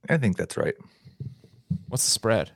[0.09, 0.75] I think that's right.
[1.89, 2.53] What's the spread?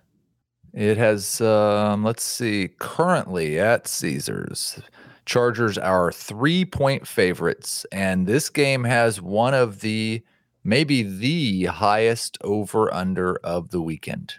[0.79, 4.81] It has, um, let's see, currently at Caesars,
[5.27, 10.23] Chargers are three point favorites, and this game has one of the
[10.63, 14.35] maybe the highest over under of the weekend.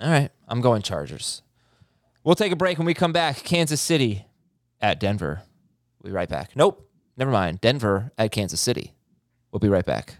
[0.00, 0.30] All right.
[0.48, 1.42] I'm going Chargers.
[2.24, 3.36] We'll take a break when we come back.
[3.44, 4.26] Kansas City
[4.80, 5.42] at Denver.
[6.02, 6.56] We'll be right back.
[6.56, 6.90] Nope.
[7.16, 7.60] Never mind.
[7.60, 8.94] Denver at Kansas City.
[9.52, 10.19] We'll be right back.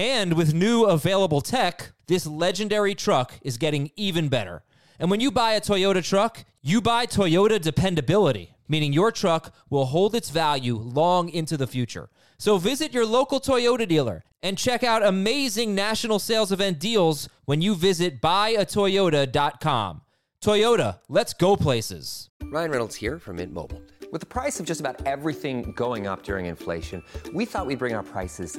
[0.00, 4.62] And with new available tech, this legendary truck is getting even better.
[4.98, 9.84] And when you buy a Toyota truck, you buy Toyota dependability, meaning your truck will
[9.84, 12.08] hold its value long into the future.
[12.38, 17.60] So visit your local Toyota dealer and check out amazing national sales event deals when
[17.60, 20.00] you visit buyatoyota.com.
[20.42, 22.30] Toyota, let's go places.
[22.44, 23.82] Ryan Reynolds here from Mint Mobile.
[24.12, 27.94] With the price of just about everything going up during inflation, we thought we'd bring
[27.94, 28.58] our prices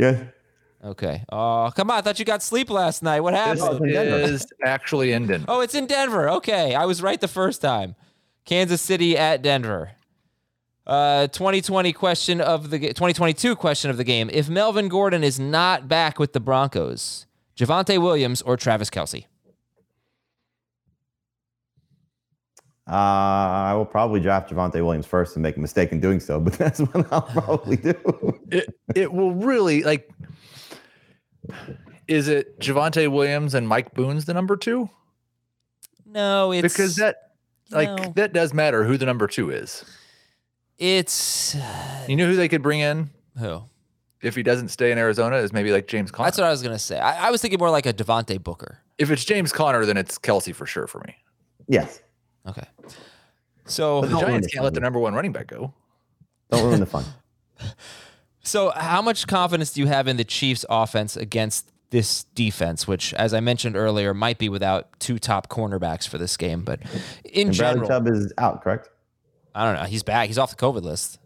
[0.00, 0.24] Yeah.
[0.82, 1.22] Okay.
[1.30, 1.98] Oh, come on.
[1.98, 3.20] I thought you got sleep last night.
[3.20, 3.84] What happened?
[3.84, 4.16] in Denver.
[4.16, 5.44] is actually in Denver.
[5.46, 6.30] Oh, it's in Denver.
[6.30, 6.74] Okay.
[6.74, 7.94] I was right the first time.
[8.46, 9.92] Kansas City at Denver.
[10.86, 14.30] Uh, 2020 question of the 2022 question of the game.
[14.32, 19.26] If Melvin Gordon is not back with the Broncos, Javonte Williams or Travis Kelce?
[22.88, 26.40] Uh, I will probably draft Javonte Williams first and make a mistake in doing so,
[26.40, 28.40] but that's what I'll probably do.
[28.50, 30.10] It it will really like.
[32.08, 34.90] Is it Javonte Williams and Mike Boone's the number two?
[36.04, 37.16] No, it's Because that
[37.70, 38.12] like no.
[38.16, 39.84] that does matter who the number two is.
[40.78, 41.54] it's
[42.08, 43.62] You know who they could bring in who?
[44.22, 46.26] if he doesn't stay in Arizona is maybe like James Conner.
[46.26, 46.98] That's what I was gonna say.
[46.98, 48.78] I, I was thinking more like a Devontae Booker.
[48.98, 51.14] if it's James Conner, then it's Kelce for sure for me.
[51.68, 52.00] yes.
[52.50, 52.66] Okay.
[53.64, 54.62] So The Don't Giants ruin can't it.
[54.62, 55.72] let their number one running back go.
[56.50, 57.04] Don't ruin the fun.
[58.42, 63.12] So, how much confidence do you have in the Chiefs' offense against this defense, which,
[63.14, 66.62] as I mentioned earlier, might be without two top cornerbacks for this game?
[66.62, 66.80] But
[67.22, 68.88] in And Bradley general, Chubb is out, correct?
[69.54, 69.86] I don't know.
[69.86, 70.28] He's back.
[70.28, 71.18] He's off the COVID list.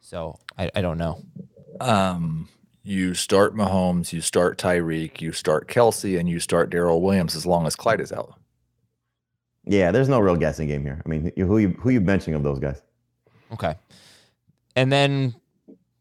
[0.00, 1.22] So, I, I don't know.
[1.80, 2.48] Um,
[2.82, 7.46] you start Mahomes, you start Tyreek, you start Kelce, and you start Darrel Williams as
[7.46, 8.34] long as Clyde is out.
[9.64, 11.00] Yeah, there's no real guessing game here.
[11.04, 12.82] I mean, who you who you benching of those guys?
[13.52, 13.74] Okay.
[14.74, 15.34] And then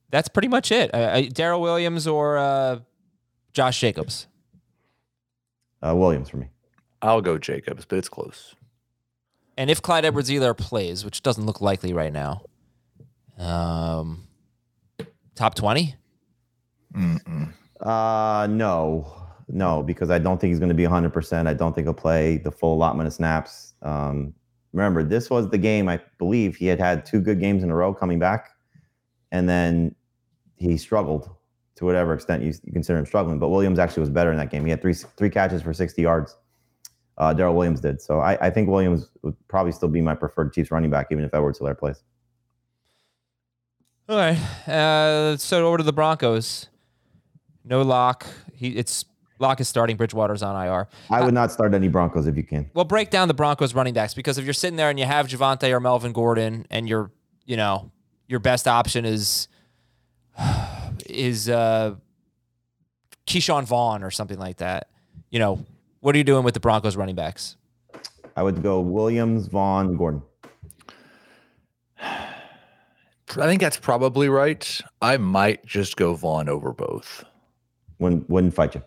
[0.09, 0.93] that's pretty much it.
[0.93, 2.79] Uh, uh, Darrel Williams or uh,
[3.53, 4.27] Josh Jacobs.
[5.85, 6.47] Uh, Williams for me.
[7.01, 8.55] I'll go Jacobs, but it's close.
[9.57, 12.43] And if Clyde Edwards Helaire plays, which doesn't look likely right now,
[13.37, 14.27] um,
[15.35, 15.95] top 20?
[17.79, 19.20] Uh, no,
[19.53, 21.47] no, because I don't think he's going to be 100%.
[21.47, 23.73] I don't think he'll play the full allotment of snaps.
[23.81, 24.33] Um,
[24.71, 27.75] remember, this was the game I believe he had had two good games in a
[27.75, 28.51] row coming back,
[29.31, 29.93] and then
[30.55, 31.29] he struggled
[31.75, 33.39] to whatever extent you, you consider him struggling.
[33.39, 34.63] But Williams actually was better in that game.
[34.63, 36.37] He had three three catches for 60 yards.
[37.17, 38.01] Uh, Darrel Williams did.
[38.01, 41.23] So I, I think Williams would probably still be my preferred Chiefs running back, even
[41.23, 42.01] if Edwards Helaire plays.
[44.07, 44.37] All right.
[44.67, 46.67] Uh, so over to the Broncos.
[47.63, 48.25] No lock.
[48.53, 49.05] He it's
[49.41, 49.97] lock is starting.
[49.97, 50.87] Bridgewater's on IR.
[51.09, 52.69] I would not start any Broncos if you can.
[52.73, 55.27] Well, break down the Broncos running backs because if you're sitting there and you have
[55.27, 57.11] Javonte or Melvin Gordon and your
[57.45, 57.91] you know
[58.27, 59.47] your best option is
[61.05, 61.95] is uh
[63.27, 64.89] Ke'Shawn Vaughn or something like that,
[65.29, 65.65] you know,
[65.99, 67.55] what are you doing with the Broncos running backs?
[68.35, 70.21] I would go Williams, Vaughn, Gordon.
[73.37, 74.81] I think that's probably right.
[75.01, 77.23] I might just go Vaughn over both.
[77.99, 78.83] Wouldn't wouldn't fight you.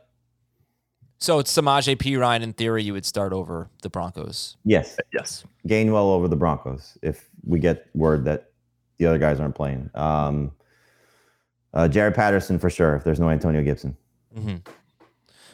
[1.24, 4.58] So it's Samaje Perine in theory you would start over the Broncos.
[4.62, 5.42] Yes, Yes.
[5.66, 8.50] Gainwell over the Broncos if we get word that
[8.98, 9.88] the other guys aren't playing.
[9.94, 10.52] Um,
[11.72, 13.96] uh, Jaret Patterson for sure if there's no Antonio Gibson.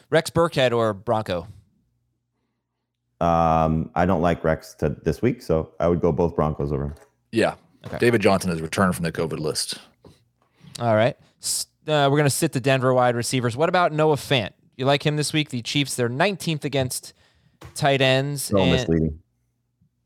[0.09, 1.47] Rex Burkhead or Bronco?
[3.21, 6.83] Um, I don't like Rex to this week, so I would go both Broncos over
[6.83, 6.95] him.
[7.31, 7.55] Yeah.
[7.85, 7.97] Okay.
[7.97, 9.75] David Johnson has returned from the COVID list.
[10.81, 11.15] All right.
[11.87, 13.55] Uh, we're going to sit the Denver wide receivers.
[13.55, 14.51] What about Noah Fant?
[14.75, 15.49] You like him this week?
[15.49, 17.13] The Chiefs, they're 19th against
[17.75, 18.43] tight ends.
[18.43, 19.19] So and- misleading.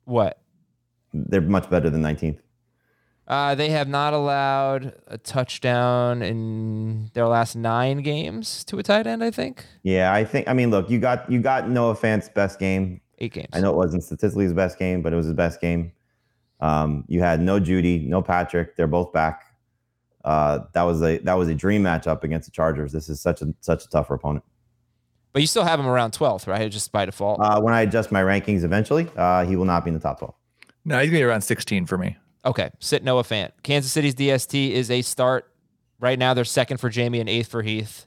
[0.06, 0.39] What?
[1.13, 2.39] They're much better than 19th.
[3.28, 9.08] Uh, they have not allowed a touchdown in their last nine games to a tight
[9.08, 9.65] end, I think.
[9.82, 10.47] Yeah, I think.
[10.47, 13.01] I mean, look, you got you got Noah Fant's best game.
[13.17, 13.47] Eight games.
[13.54, 15.91] I know it wasn't statistically his best game, but it was his best game.
[16.60, 18.75] Um, you had no Jeudy, no Patrick.
[18.75, 19.43] They're both back.
[20.23, 22.91] Uh, that was a that was a dream matchup against the Chargers.
[22.91, 24.43] This is such a such a tougher opponent.
[25.36, 26.71] But you still have him around 12th, right?
[26.71, 27.41] Just by default.
[27.41, 30.19] Uh, when I adjust my rankings eventually, uh, he will not be in the top
[30.19, 30.34] 12.
[30.86, 32.15] No, he's gonna be around 16 for me.
[32.45, 33.52] Okay, sit Noah Fant.
[33.62, 35.52] Kansas City's DST is a start.
[36.00, 38.06] Right now, they're second for Jamey and eighth for Heath.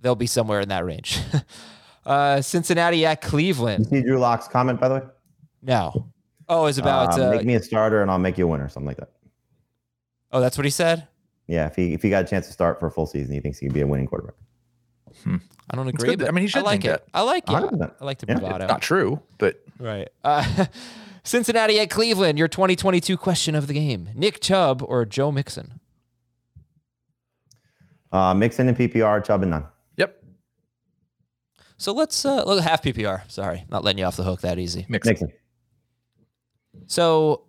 [0.00, 1.18] They'll be somewhere in that range.
[2.04, 3.84] uh, Cincinnati at Cleveland.
[3.84, 4.04] You Cleveland.
[4.04, 5.02] see Drew Lock's comment, by the way?
[5.62, 6.10] No.
[6.46, 7.18] Oh, it's about.
[7.18, 9.12] Uh, Uh, make me a starter and I'll make you a winner, something like that.
[10.30, 11.08] oh, that's what he said.
[11.46, 13.40] Yeah, if he if he got a chance to start for a full season, he
[13.40, 14.34] thinks he could be a winning quarterback.
[15.70, 16.14] I don't agree.
[16.16, 16.88] but I mean, he I should like think it.
[16.88, 17.04] that.
[17.14, 17.52] I like it.
[17.52, 17.94] 100%.
[18.00, 18.38] I like the Yeah.
[18.38, 18.66] bravado.
[18.66, 20.08] Not true, but Right.
[20.22, 20.66] Uh,
[21.24, 22.38] Cincinnati at Cleveland.
[22.38, 25.80] Your 2022 question of the game: Nick Chubb or Joe Mixon?
[28.12, 29.64] Uh, Mixon and PPR, Chubb and none.
[29.96, 30.22] yep.
[31.78, 33.28] So let's uh, look half PPR.
[33.30, 34.86] Sorry, not letting you off the hook that easy.
[34.88, 35.08] Mixed.
[35.08, 35.32] Mixon.
[36.86, 37.44] So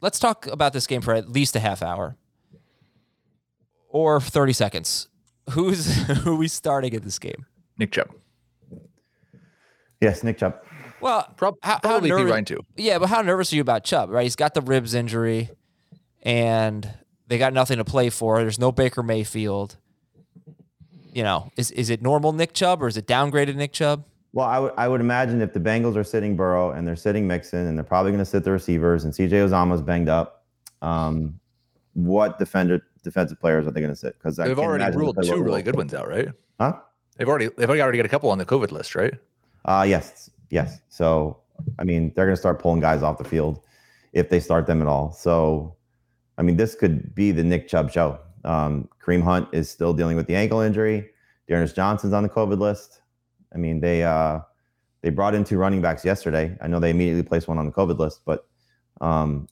[0.00, 2.16] let's talk about this game for at least a half hour
[3.88, 5.08] or 30 seconds.
[5.52, 7.46] Who's who are we starting in this game?
[7.78, 8.10] Nick Chubb.
[10.00, 10.56] Yes, Nick Chubb.
[11.00, 12.16] Well, Prob- how- how probably P.
[12.16, 12.60] nervous- Ryan too.
[12.76, 14.10] Yeah, but how nervous are you about Chubb?
[14.10, 15.50] Right, he's got the ribs injury,
[16.22, 16.88] and
[17.26, 18.38] they got nothing to play for.
[18.38, 19.76] There's no Baker Mayfield.
[21.12, 24.04] You know, is is it normal Nick Chubb or is it downgraded Nick Chubb?
[24.32, 27.26] Well, I would I would imagine if the Bengals are sitting Burrow and they're sitting
[27.26, 30.44] Mixon and they're probably going to sit the receivers and CJ Uzomah's banged up,
[30.82, 31.40] um,
[31.94, 34.16] what defender defensive players are they going to sit?
[34.18, 36.28] Because They've already ruled two really good ones out, right?
[36.58, 36.78] Huh?
[37.16, 39.14] They've already they've already got a couple on the COVID list, right?
[39.64, 40.80] Uh, yes, yes.
[40.88, 41.40] So
[41.78, 43.60] I mean, they're going to start pulling guys off the field
[44.12, 45.12] if they start them at all.
[45.12, 45.76] So,
[46.38, 48.18] I mean, this could be the Nick Chubb show.
[48.44, 51.10] Um, Kareem Hunt is still dealing with the ankle injury.
[51.48, 53.00] D'Ernest Johnson's on the COVID list.
[53.54, 54.40] I mean, they uh,
[55.02, 56.56] they brought in two running backs yesterday.
[56.60, 58.46] I know they immediately placed one on the COVID list, but
[59.00, 59.48] um,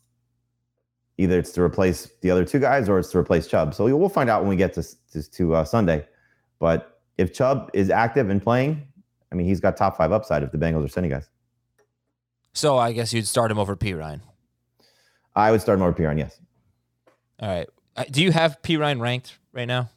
[1.19, 3.75] either it's to replace the other two guys or it's to replace Chubb.
[3.75, 6.07] So we'll find out when we get to to, to uh, Sunday.
[6.59, 8.87] But if Chubb is active and playing,
[9.31, 11.29] I mean, he's got top five upside if the Bengals are sending guys.
[12.55, 14.21] So I guess you'd start him over Perine.
[15.37, 16.41] I would start him over Perine, yes.
[17.41, 17.69] All right.
[18.11, 19.91] Do you have Perine ranked right now?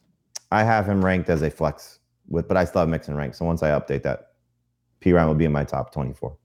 [0.50, 1.98] I have him ranked as a flex,
[2.28, 3.36] with but I still have Mixon ranked.
[3.36, 4.32] So once I update that,
[5.00, 6.36] Perine will be in my top 24.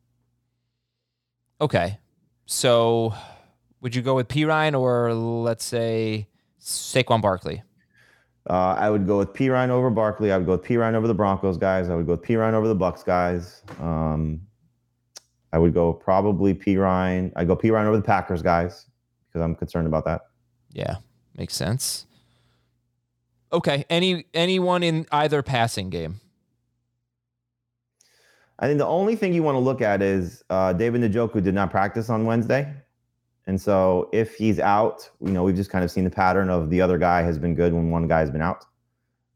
[1.61, 1.97] Okay.
[2.45, 3.13] So
[3.87, 6.27] would you go with Perine or let's say
[6.61, 7.63] Saquon Barkley?
[8.49, 10.33] Uh, I would go with Perine over Barkley.
[10.33, 11.89] I would go with Perine over the Broncos guys.
[11.89, 13.61] I would go with Perine over the Bucks guys.
[13.79, 14.41] Um,
[15.53, 17.31] I would go probably Perine.
[17.37, 18.87] I go Perine over the Packers guys
[19.29, 20.23] because I'm concerned about that.
[20.73, 20.97] Yeah,
[21.37, 22.07] makes sense.
[23.53, 23.85] Okay.
[23.89, 26.19] Any anyone in either passing game?
[28.59, 31.53] I think the only thing you want to look at is uh, David Njoku did
[31.53, 32.73] not practice on Wednesday.
[33.47, 36.69] And so if he's out, you know, we've just kind of seen the pattern of
[36.69, 38.65] the other guy has been good when one guy has been out.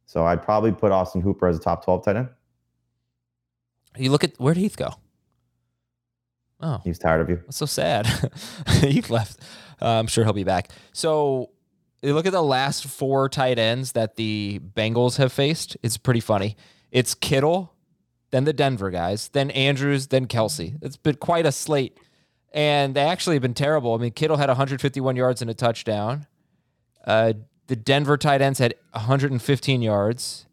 [0.05, 2.29] So I'd probably put Austin Hooper as a top 12 tight end.
[3.97, 4.93] You look at where did Heath go?
[6.59, 7.37] Oh, He's tired of you.
[7.45, 8.05] That's so sad.
[8.81, 9.39] he left.
[9.81, 10.69] Uh, I'm sure he'll be back.
[10.93, 11.49] So
[12.03, 15.77] you look at the last four tight ends that the Bengals have faced.
[15.81, 16.55] It's pretty funny.
[16.91, 17.73] It's Kittle,
[18.31, 20.77] then the Denver guys, then Andrews, then Kelce.
[20.81, 21.97] It's been quite a slate.
[22.53, 23.93] And they actually have been terrible.
[23.93, 26.27] I mean, Kittle had 151 yards and a touchdown.
[27.05, 27.33] Uh,
[27.67, 30.45] the Denver tight ends had 115 yards.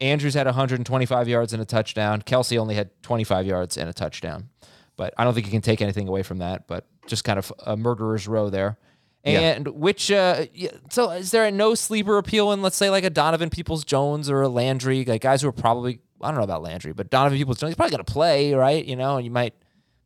[0.00, 2.22] Andrews had 125 yards and a touchdown.
[2.22, 4.48] Kelce only had 25 yards and a touchdown.
[4.96, 6.66] But I don't think you can take anything away from that.
[6.66, 8.76] But just kind of a murderer's row there.
[9.24, 9.40] Yeah.
[9.40, 10.46] And which, uh,
[10.90, 14.28] so is there a no sleeper appeal in, let's say, like a Donovan Peoples Jones
[14.28, 17.38] or a Landry, like guys who are probably, I don't know about Landry, but Donovan
[17.38, 18.84] Peoples Jones, he's probably going to play, right?
[18.84, 19.54] You know, and you might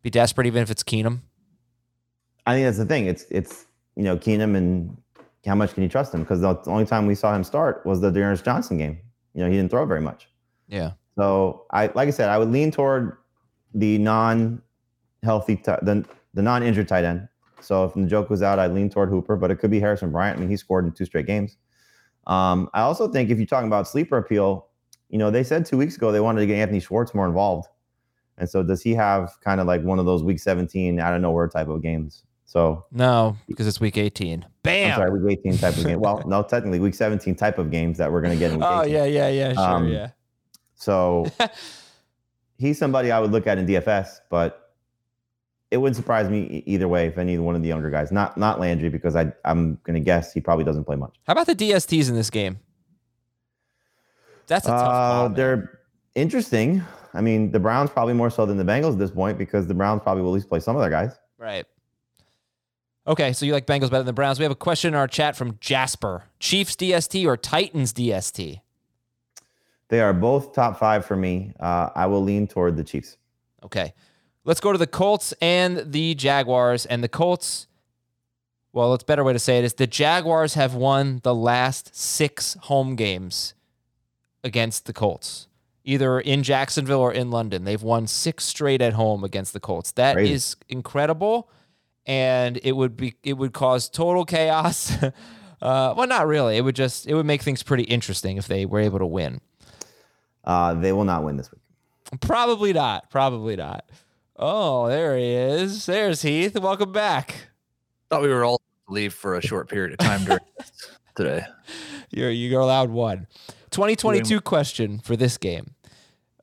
[0.07, 1.19] be desperate even if it's Keenum.
[2.47, 3.07] I think that's the thing.
[3.07, 4.97] It's it's you know Keenum and
[5.45, 6.21] how much can you trust him?
[6.21, 8.99] Because the only time we saw him start was the D'Ernest Johnson game.
[9.35, 10.29] You know he didn't throw very much.
[10.69, 10.93] Yeah.
[11.17, 13.17] So I like I said I would lean toward
[13.75, 16.05] the non-healthy ti- the
[16.35, 17.29] the non-injured tight end.
[17.61, 20.13] So if the joke was out, I'd lean toward Hooper, but it could be Harrison
[20.13, 20.37] Bryant.
[20.37, 21.57] I mean he scored in two straight games.
[22.29, 24.69] Um, I also think if you're talking about sleeper appeal,
[25.09, 27.67] you know they said two weeks ago they wanted to get Anthony Schwartz more involved.
[28.39, 31.22] And so does he have kind of like one of those week 17 out of
[31.22, 32.24] nowhere type of games?
[32.45, 34.43] So No, because it's week 18.
[34.45, 34.97] I'm Bam.
[34.97, 36.01] sorry, week 18 type of game.
[36.01, 38.68] Well, no, technically week 17 type of games that we're going to get in week
[38.68, 38.95] Oh, 18.
[38.95, 39.53] yeah, yeah, yeah.
[39.55, 39.62] Sure.
[39.64, 40.11] Um, yeah.
[40.74, 41.26] So
[42.59, 44.74] he's somebody I would look at in DFS, but
[45.70, 48.61] it wouldn't surprise me either way if any one of the younger guys, not not
[48.61, 51.16] Landry, because I I'm going to guess he probably doesn't play much.
[51.26, 52.61] How about the DSTs in this game?
[54.47, 54.84] That's a tough Uh,
[55.26, 55.80] call, they're
[56.14, 56.82] interesting.
[57.17, 59.75] I mean, the Browns probably more so than the Bengals at this point because the
[59.75, 61.19] Browns probably will at least play some of their guys.
[61.39, 61.67] Right.
[63.07, 64.39] Okay, so you like Bengals better than the Browns.
[64.39, 66.25] We have a question in our chat from Jasper.
[66.41, 68.61] Chiefs DST or Titans DST?
[69.89, 71.53] They are both top five for me.
[71.61, 73.17] Uh, I will lean toward the Chiefs.
[73.62, 73.95] Okay.
[74.45, 76.85] Let's go to the Colts and the Jaguars.
[76.87, 77.69] And the Colts,
[78.73, 81.95] well, it's a better way to say it is the Jaguars have won the last
[81.95, 83.55] six home games
[84.43, 85.45] against the Colts,
[85.87, 87.64] either in Jacksonville or in London.
[87.64, 89.93] They've won six straight at home against the Colts.
[89.93, 90.66] That is Crazy.
[90.68, 91.49] incredible.
[92.05, 94.93] And it would be it would cause total chaos.
[95.03, 95.11] uh,
[95.97, 96.57] well, not really.
[96.57, 99.41] It would just it would make things pretty interesting if they were able to win.
[100.45, 102.20] Uh, they will not win this week.
[102.20, 103.11] Probably not.
[103.11, 103.84] Probably not.
[104.37, 105.87] Oh, there he is.
[105.87, 106.59] There's Heath.
[106.59, 107.49] Welcome back.
[108.11, 110.41] Thought we were all to leave for a short period of time during
[111.16, 111.45] today.
[112.11, 113.26] You're you're allowed one.
[113.70, 115.74] 2022 question for this game.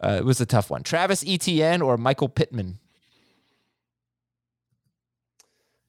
[0.03, 0.83] Uh, it was a tough one.
[0.83, 2.77] Travis Etienne or Michael Pittman?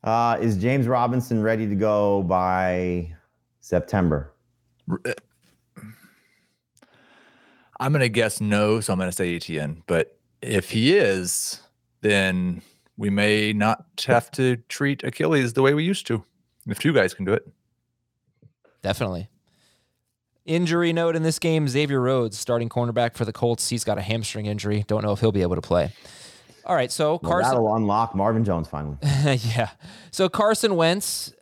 [0.05, 3.13] Uh, is James Robinson ready to go by
[3.61, 4.33] September?
[7.81, 9.83] I'm gonna guess no, so I'm gonna say Etienne.
[9.87, 11.61] But if he is,
[12.03, 12.63] then
[12.97, 16.23] we may not have to treat Achilles the way we used to.
[16.69, 17.49] If two guys can do it.
[18.83, 19.29] Definitely.
[20.47, 23.69] Injury note in this game: Xavier Rhodes, starting cornerback for the Colts.
[23.71, 24.85] He's got a hamstring injury.
[24.87, 25.93] Don't know if he'll be able to play.
[26.67, 27.51] All right, so Well, Carson.
[27.51, 28.97] that'll unlock Marvin Jones finally.
[29.03, 29.71] yeah.
[30.11, 31.33] So Carson Wentz,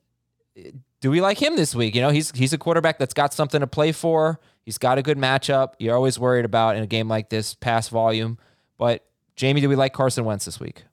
[1.00, 1.94] do we like him this week?
[1.94, 4.40] You know, he's he's a quarterback that's got something to play for.
[4.64, 5.74] He's got a good matchup.
[5.78, 8.38] You're always worried about in a game like this, pass volume.
[8.78, 9.04] But
[9.36, 10.84] Jamey, do we like Carson Wentz this week?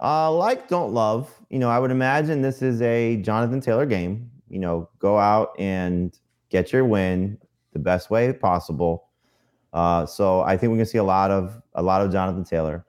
[0.00, 1.32] Uh, like, don't love.
[1.48, 4.30] You know, I would imagine this is a Jonathan Taylor game.
[4.48, 6.16] You know, go out and
[6.50, 7.38] get your win
[7.72, 9.08] the best way possible.
[9.72, 12.84] Uh, so I think we're gonna see a lot of a lot of Jonathan Taylor.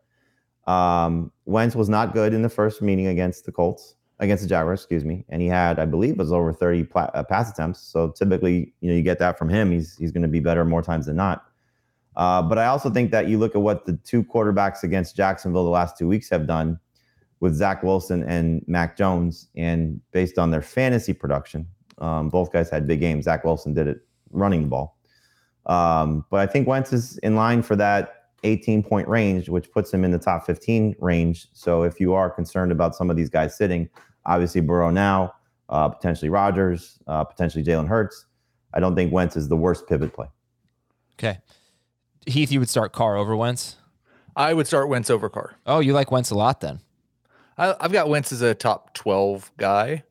[0.68, 4.82] Um, Wentz was not good in the first meeting against the Colts, against the Jaguars,
[4.82, 7.80] excuse me, and he had, I believe, was over 30 pla- uh, pass attempts.
[7.80, 9.72] So typically, you know, you get that from him.
[9.72, 11.46] He's he's going to be better more times than not.
[12.18, 15.64] Uh, but I also think that you look at what the two quarterbacks against Jacksonville
[15.64, 16.80] the last two weeks have done
[17.40, 21.68] with Zach Wilson and Mac Jones, and based on their fantasy production,
[22.00, 23.26] um, both guys had big games.
[23.26, 24.00] Zach Wilson did it
[24.32, 24.98] running the ball.
[25.66, 29.94] Um, but I think Wentz is in line for that 18 point range, which puts
[29.94, 31.48] him in the top 15 range.
[31.54, 33.90] So if you are concerned about some of these guys sitting,
[34.26, 35.34] obviously Burrow now,
[35.70, 38.26] uh, potentially Rodgers, uh, potentially Jalen Hurts,
[38.74, 40.28] I don't think Wentz is the worst pivot play.
[41.20, 41.40] Okay.
[42.26, 43.78] Heath, you would start Carr over Wentz?
[44.36, 45.58] I would start Wentz over Carr.
[45.66, 46.80] Oh, you like Wentz a lot then?
[47.58, 50.04] I, I've got Wentz as a top 12 guy.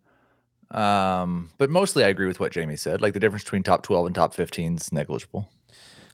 [0.77, 3.01] Um, but mostly I agree with what Jamey said.
[3.01, 5.49] Like the difference between top 12 and top 15 is negligible.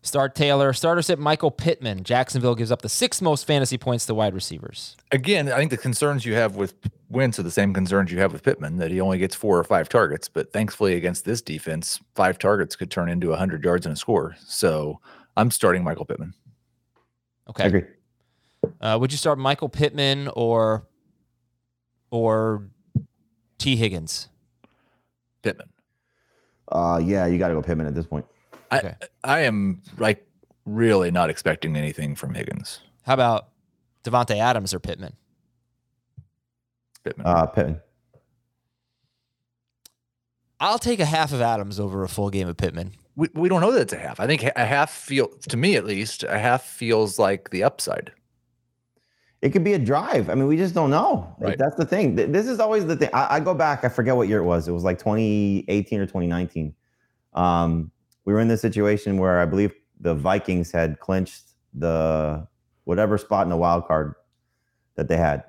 [0.05, 0.73] Start Taylor.
[0.73, 2.03] Starter sit Michael Pittman.
[2.03, 4.97] Jacksonville gives up the sixth most fantasy points to wide receivers.
[5.13, 6.75] Again, I think the concerns you have with
[7.09, 9.63] Wentz are the same concerns you have with Pittman that he only gets four or
[9.63, 10.29] five targets.
[10.29, 14.35] But thankfully, against this defense, five targets could turn into 100 yards and a score.
[14.45, 14.99] So
[15.37, 16.35] I'm starting Michael Pittman.
[17.51, 17.65] Okay.
[17.65, 17.85] I agree.
[18.81, 20.85] Uh, would you start Michael Pittman or
[22.11, 22.67] or
[23.59, 24.29] Tee Higgins?
[25.43, 25.69] Pittman.
[26.71, 28.25] Uh, yeah, you got to go Pittman at this point.
[28.73, 28.95] Okay.
[29.25, 30.27] I, I am like
[30.65, 32.81] really not expecting anything from Higgins.
[33.03, 33.49] How about
[34.05, 35.15] Davante Adams or Pittman?
[37.05, 37.27] Pittman.
[37.27, 37.81] Uh, Pittman.
[40.61, 42.93] I'll take a half of Adams over a full game of Pittman.
[43.17, 44.21] we, we don't know that it's a half.
[44.21, 48.13] I think a half feel to me at least a half feels like the upside.
[49.43, 50.31] It could be a drive.
[50.31, 51.35] I mean, we just don't know.
[51.41, 51.59] Like, Right.
[51.59, 52.15] that's the thing.
[52.15, 53.11] This is always the thing.
[53.13, 53.85] I, I go back.
[53.85, 54.69] I forget what year it was.
[54.69, 56.73] It was like 2018 or 2019.
[57.35, 57.91] Um,
[58.25, 61.43] we were in this situation where I believe the Vikings had clinched
[61.75, 62.47] the
[62.85, 64.15] whatever spot in the wild card
[64.95, 65.43] that they had,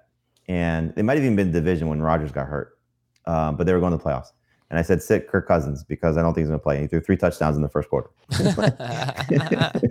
[0.48, 2.78] and it might have even been division when Rodgers got hurt.
[3.26, 4.32] Um, but they were going to the playoffs,
[4.70, 6.76] and I said sit Kirk Cousins because I don't think he's going to play.
[6.78, 8.10] And he threw three touchdowns in the first quarter.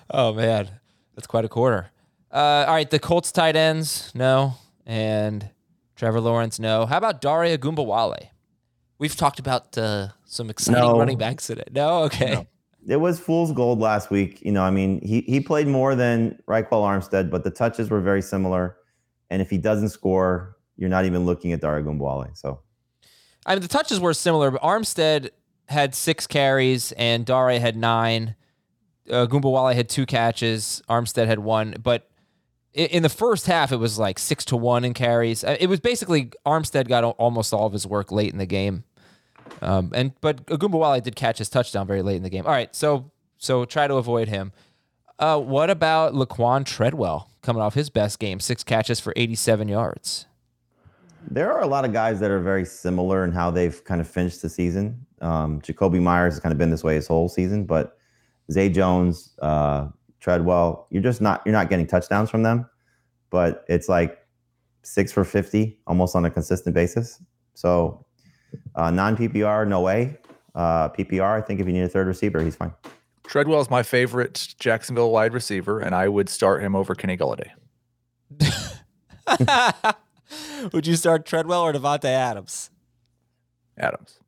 [0.10, 0.68] oh man,
[1.14, 1.90] that's quite a quarter.
[2.32, 4.54] Uh, all right, the Colts tight ends, no,
[4.86, 5.50] and
[5.96, 6.86] Trevor Lawrence, no.
[6.86, 8.28] How about Dare Ogunbowale?
[8.98, 10.98] We've talked about uh, some exciting No.
[10.98, 11.64] running backs today.
[11.72, 12.46] No, okay.
[12.86, 14.40] it was fool's gold last week.
[14.42, 18.00] You know, I mean, he he played more than Ryquell Armstead, but the touches were
[18.00, 18.76] very similar.
[19.30, 22.36] And if he doesn't score, you're not even looking at Dare Ogunbowale.
[22.36, 22.60] So
[23.46, 25.30] I mean, the touches were similar, but Armstead
[25.68, 28.34] had six carries and Dare had nine.
[29.08, 30.82] Uh, Ogunbowale had two catches.
[30.88, 31.74] Armstead had one.
[31.82, 32.09] But
[32.74, 35.42] in the first half, it was like six to one in carries.
[35.44, 38.84] Uh, It was basically Armstead got almost all of his work late in the game.
[39.62, 42.46] Um, and but Ogunbowale did catch his touchdown very late in the game.
[42.46, 44.52] All right, so so try to avoid him.
[45.18, 50.26] Uh, what about Laquan Treadwell coming off his best game, six catches for 87 yards?
[51.28, 54.08] there are a lot of guys that are very similar in how they've kind of
[54.08, 55.04] finished the season.
[55.20, 57.98] Um, Jakobi Meyers has kind of been this way his whole season, but
[58.50, 59.88] Zay Jones, uh,
[60.20, 62.68] Treadwell, you're just not you're not getting touchdowns from them,
[63.30, 64.18] but it's like
[64.82, 67.22] six for fifty almost on a consistent basis.
[67.54, 68.04] So
[68.74, 70.18] uh, non PPR, no way.
[70.54, 72.72] Uh, PPR, I think if you need a third receiver, he's fine.
[73.24, 77.50] Treadwell is my favorite Jacksonville wide receiver, and I would start him over Kenny Golladay.
[80.72, 82.70] Would you start Treadwell or Davante Adams?
[83.78, 84.18] Adams.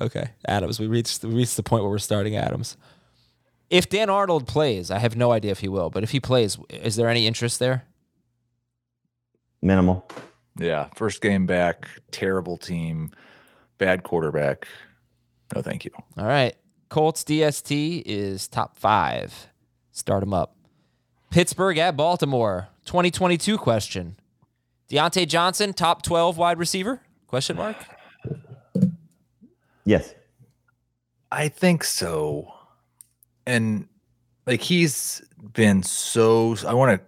[0.00, 0.78] Okay, Adams.
[0.78, 2.76] We reached we reached the point where we're starting Adams.
[3.70, 6.58] If Dan Arnold plays, I have no idea if he will, but if he plays,
[6.70, 7.84] is there any interest there?
[9.62, 10.06] Minimal.
[10.58, 13.10] Yeah, first game back, terrible team,
[13.78, 14.68] bad quarterback.
[15.54, 15.90] No, thank you.
[16.16, 16.54] All right,
[16.88, 19.48] Colts DST is top five.
[19.90, 20.56] Start him up.
[21.30, 22.68] Pittsburgh at Baltimore.
[22.84, 24.16] 2022 question.
[24.88, 27.00] Diontae Johnson, top 12 wide receiver?
[27.26, 27.76] Question mark.
[29.84, 30.14] Yes.
[31.32, 32.53] I think so.
[33.46, 33.88] And
[34.46, 35.22] like he's
[35.52, 37.06] been so I want to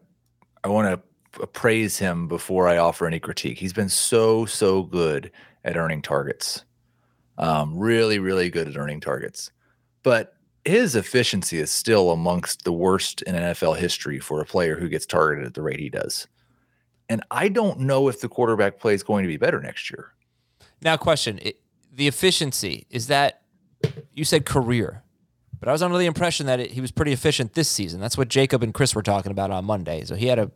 [0.65, 3.59] I want to praise him before I offer any critique.
[3.59, 5.31] He's been so so good
[5.65, 6.65] at earning targets.
[7.39, 9.51] Um really really good at earning targets.
[10.03, 14.89] But his efficiency is still amongst the worst in NFL history for a player who
[14.89, 16.27] gets targeted at the rate he does.
[17.09, 20.13] And I don't know if the quarterback play is going to be better next year.
[20.83, 21.61] Now, question: it,
[21.93, 23.43] the efficiency is that
[24.13, 25.03] you said career,
[25.61, 28.01] but I was under the impression that it, he was pretty efficient this season.
[28.01, 30.05] That's what Jacob and Chris were talking about on Monday.
[30.05, 30.51] So he had a,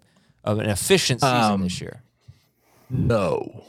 [0.44, 2.02] of an efficient season Um, this year.
[2.88, 3.64] No.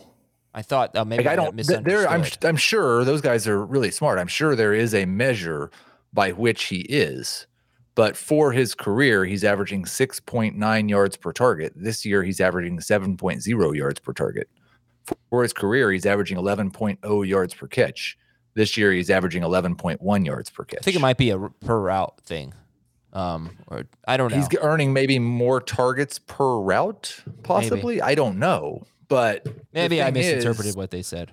[0.54, 1.56] I thought uh, maybe Like I don't.
[1.86, 2.26] There, I'm.
[2.44, 4.20] I'm sure those guys are really smart.
[4.20, 5.72] I'm sure there is a measure
[6.12, 7.48] by which he is,
[7.96, 11.72] but for his career, he's averaging 6.9 yards per target.
[11.76, 14.50] This year, he's averaging 7.0 yards per target.
[15.30, 18.18] For his career, he's averaging 11.0 yards per catch.
[18.54, 20.80] This year, he's averaging 11.1 yards per catch.
[20.82, 22.54] I think it might be a per route thing,
[23.14, 24.38] um, or I don't know.
[24.38, 28.02] He's earning maybe more targets per route, possibly.
[28.02, 31.32] I don't know, but maybe I thing is- misinterpreted what they said.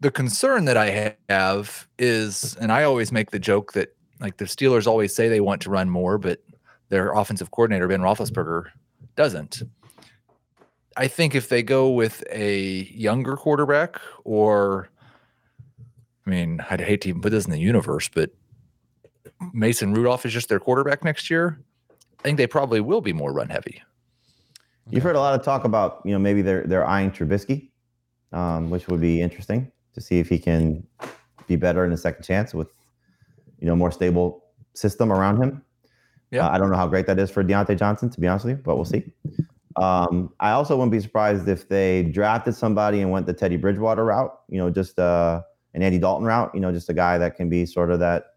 [0.00, 4.46] the concern that I have is, and I always make the joke that like the
[4.46, 6.42] Steelers always say they want to run more, but
[6.88, 8.64] their offensive coordinator Ben Roethlisberger
[9.16, 9.62] doesn't.
[10.96, 14.88] I think if they go with a younger quarterback, or
[16.26, 18.30] I mean, I'd hate to even put this in the universe, but
[19.52, 21.60] Mason Rudolph is just their quarterback next year.
[21.90, 23.82] I think they probably will be more run heavy.
[24.90, 27.70] You've heard a lot of talk about, you know, maybe they're they're eyeing Trubisky,
[28.32, 30.86] um, which would be interesting to see if he can
[31.46, 32.68] be better in a second chance with,
[33.58, 34.44] you know, more stable
[34.74, 35.62] system around him.
[36.30, 36.46] Yeah.
[36.46, 38.56] Uh, I don't know how great that is for Diontae Johnson, to be honest with
[38.56, 39.04] you, but we'll see.
[39.76, 44.04] Um, I also wouldn't be surprised if they drafted somebody and went the Teddy Bridgewater
[44.04, 45.42] route, you know, just uh,
[45.74, 48.34] an Andy Dalton route, you know, just a guy that can be sort of that,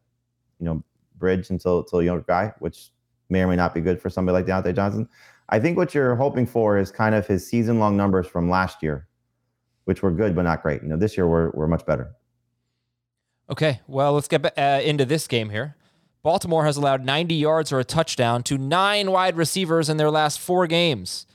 [0.60, 0.84] you know,
[1.18, 2.90] bridge until until younger guy, which
[3.30, 5.08] may or may not be good for somebody like Diontae Johnson.
[5.50, 8.82] I think what you're hoping for is kind of his season long numbers from last
[8.82, 9.08] year,
[9.86, 10.82] which were good but not great.
[10.82, 12.16] You know, this year we're we're much better.
[13.50, 15.76] Okay, well, let's get uh, into this game here.
[16.24, 20.40] Baltimore has allowed 90 yards or a touchdown to nine wide receivers in their last
[20.40, 21.28] four games.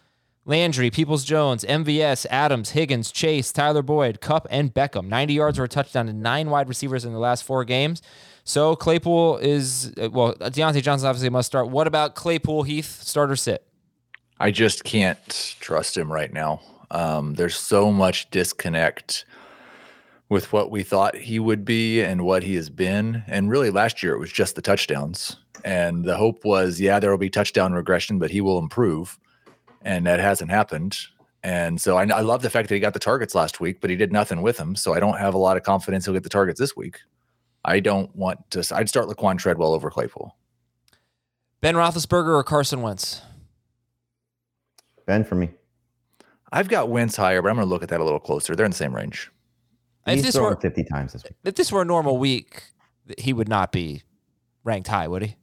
[0.50, 5.06] Landry, Peoples Jones, MVS, Adams, Higgins, Chase, Tyler Boyd, Kupp, and Beckham.
[5.06, 8.02] 90 yards or a touchdown to nine wide receivers in the last four games.
[8.42, 11.68] So Claypool is, uh, well, Diontae Johnson obviously must start.
[11.68, 13.00] What about Claypool, Heath?
[13.00, 13.64] Starter sit.
[14.40, 16.60] I just can't trust him right now.
[16.90, 19.26] Um, there's so much disconnect
[20.30, 23.22] with what we thought he would be and what he has been.
[23.28, 25.36] And really, last year it was just the touchdowns.
[25.64, 29.16] And the hope was, yeah, there will be touchdown regression, but he will improve.
[29.82, 30.98] And that hasn't happened.
[31.42, 33.88] And so I, I love the fact that he got the targets last week, but
[33.88, 34.76] he did nothing with them.
[34.76, 37.00] So I don't have a lot of confidence he'll get the targets this week.
[37.64, 38.66] I don't want to.
[38.74, 40.36] I'd start Laquan Treadwell over Claypool.
[41.60, 43.22] Ben Roethlisberger or Carson Wentz?
[45.06, 45.50] Ben for me.
[46.52, 48.56] I've got Wentz higher, but I'm going to look at that a little closer.
[48.56, 49.30] They're in the same range.
[50.06, 51.34] If He's this, were, 50 times this week.
[51.44, 52.64] if this were a normal week,
[53.18, 54.02] he would not be
[54.64, 55.36] ranked high, would he?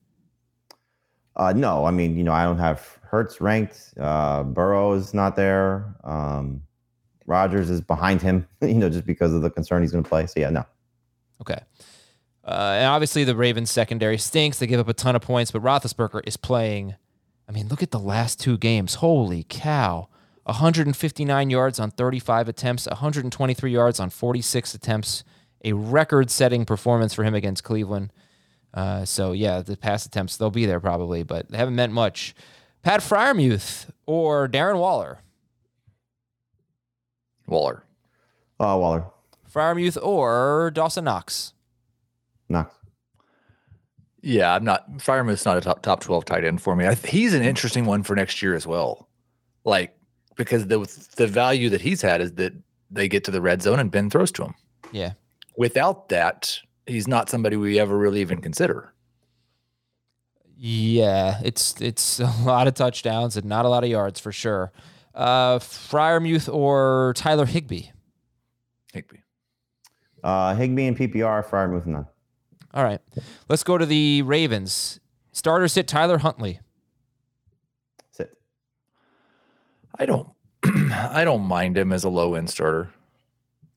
[1.35, 3.93] Uh, no, I mean, you know, I don't have Hurts ranked.
[3.99, 5.95] Uh, Burrow is not there.
[6.03, 6.61] Um,
[7.25, 10.25] Rodgers is behind him, you know, just because of the concern he's going to play.
[10.25, 10.65] So yeah, no.
[11.41, 11.59] Okay.
[12.43, 14.59] Uh, and obviously, the Ravens secondary stinks.
[14.59, 16.95] They give up a ton of points, but Roethlisberger is playing.
[17.47, 18.95] I mean, look at the last two games.
[18.95, 20.07] Holy cow.
[20.43, 25.25] 159 yards on 35 attempts, 123 yards on 46 attempts.
[25.65, 28.13] A record setting performance for him against Cleveland.
[28.73, 32.33] Uh, so, yeah, the pass attempts, they'll be there probably, but they haven't meant much.
[32.87, 35.19] Pat Freiermuth or Darren Waller?
[37.45, 37.83] Waller.
[38.61, 39.03] Uh, Waller,
[39.53, 41.51] Fryermuth or Dawson Knox?
[42.47, 42.73] Knox.
[44.21, 45.01] Yeah, I'm not.
[45.01, 46.87] Fireman's not a top top twelve tight end for me.
[46.87, 49.09] I, he's an interesting one for next year as well.
[49.65, 49.93] Like
[50.37, 50.79] because the
[51.17, 52.53] the value that he's had is that
[52.89, 54.55] they get to the red zone and Ben throws to him.
[54.93, 55.11] Yeah.
[55.57, 58.93] Without that, he's not somebody we ever really even consider.
[60.59, 64.71] Yeah, it's it's a lot of touchdowns and not a lot of yards for sure.
[65.13, 67.87] Uh, Freiermuth or Tyler Higbee.
[68.93, 69.23] Higby.
[70.23, 72.07] Uh, Higbee and PPR, Fryer moving on.
[72.73, 73.01] All right,
[73.49, 74.99] let's go to the Ravens.
[75.31, 76.59] Starter sit Tyler Huntley.
[78.11, 78.35] Sit.
[79.97, 80.29] I don't.
[80.63, 82.89] I don't mind him as a low end starter.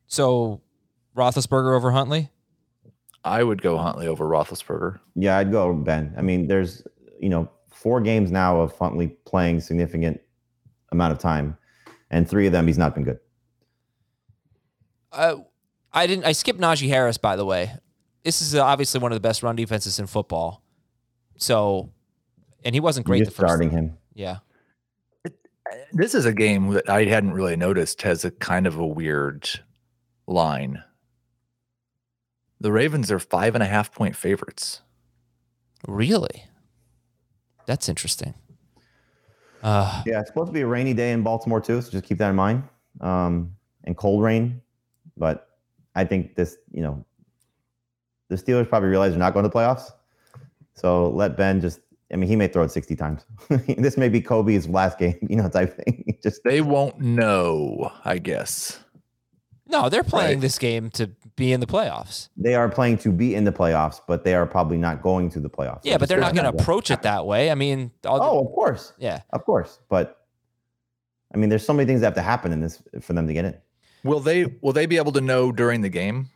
[0.07, 0.61] So
[1.17, 2.31] Roethlisberger over Huntley.
[3.25, 4.99] I would go Huntley over Roethlisberger.
[5.15, 6.15] Yeah, I'd go Ben.
[6.17, 6.83] I mean, there's,
[7.21, 10.21] you know, four games now of Huntley playing significant
[10.93, 11.57] amount of time,
[12.11, 13.19] and three of them he's not been good.
[15.13, 15.37] Uh,
[15.93, 16.25] I didn't.
[16.25, 17.73] I skipped Najee Harris by the way.
[18.25, 20.63] This is obviously one of the best run defenses in football.
[21.37, 21.91] So,
[22.65, 23.49] and he wasn't great You're the first.
[23.49, 23.97] starting him.
[24.15, 24.39] Yeah.
[25.93, 29.49] This is a game that I hadn't really noticed has a kind of a weird
[30.27, 30.83] line.
[32.61, 34.83] The Ravens are five and a half point favorites.
[35.87, 36.45] Really.
[37.67, 38.35] That's interesting.
[39.63, 42.19] Uh, Yeah, it's supposed to be a rainy day in Baltimore too, so just keep
[42.19, 42.65] that in mind.
[43.01, 43.55] Um,
[43.85, 44.61] and cold rain,
[45.17, 45.49] but
[45.95, 47.05] I think this, you know,
[48.29, 49.91] the Steelers probably realize they're not going to the playoffs,
[50.75, 51.81] so let Ben just
[52.13, 53.25] I mean, he may throw it 60 times.
[53.79, 56.19] this may be Kobe's last game, you know, type thing.
[56.25, 58.81] Just They won't know, I guess.
[59.69, 60.41] No, they're playing Right.
[60.41, 61.09] this game to
[61.41, 62.29] be in the playoffs.
[62.37, 65.41] they are playing to be in the playoffs, but they are probably not going to
[65.41, 65.81] the playoffs.
[65.83, 67.51] Yeah, but they're not going to approach it that way.
[67.51, 69.23] I mean, all Oh, of course, yeah.
[69.33, 69.81] of course.
[69.89, 70.17] But
[71.35, 73.33] I mean, there's so many things that have to happen in this for them to
[73.33, 73.57] get in.
[74.05, 76.29] Will they will they be able to know during the game?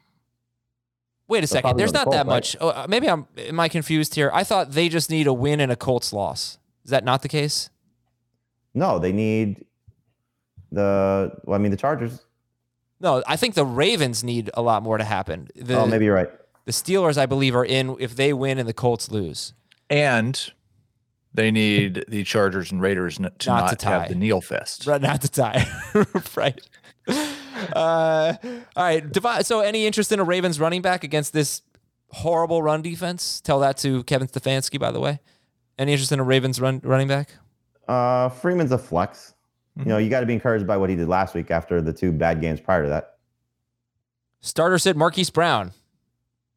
[1.29, 1.77] Wait a second.
[1.79, 2.35] There's on the not Colts, that right?
[2.35, 2.57] much.
[2.61, 3.27] Oh, uh, maybe I'm.
[3.39, 4.31] Am I confused here?
[4.35, 6.59] I thought they just need a win and a Colts loss.
[6.85, 7.71] Is that not the case?
[8.75, 9.65] No, they need
[10.71, 11.33] the.
[11.45, 12.21] Well, I mean, the Chargers.
[13.05, 15.49] No, I think the Ravens need a lot more to happen.
[15.55, 16.31] The, oh, maybe you're right.
[16.65, 19.53] the Steelers, I believe, are in if they win and the Colts lose.
[19.91, 20.51] And
[21.35, 23.91] they need the Chargers and Raiders n- to Not not, to tie.
[23.99, 24.87] have the Neil Fest.
[24.87, 25.67] Right, not to tie.
[26.37, 26.59] right.
[27.07, 28.35] Uh,
[28.75, 29.45] all right.
[29.45, 31.61] So, any interest in a Ravens running back against this
[32.09, 33.41] horrible run defense?
[33.43, 35.21] Tell that to Kevin Stefanski, by the way.
[35.79, 37.31] Any interest in a Ravens run running back?
[37.87, 39.34] Uh, Freeman's a flex.
[39.77, 40.05] You know, mm-hmm.
[40.05, 42.41] you got to be encouraged by what he did last week after the two bad
[42.41, 43.17] games prior to that.
[44.41, 45.73] Starter sit Marquise Brown.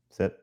[0.10, 0.38] Sit.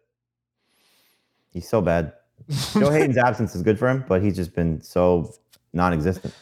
[1.52, 2.14] He's so bad.
[2.72, 5.32] Joe Haden's absence is good for him, but he's just been so
[5.72, 6.34] non-existent.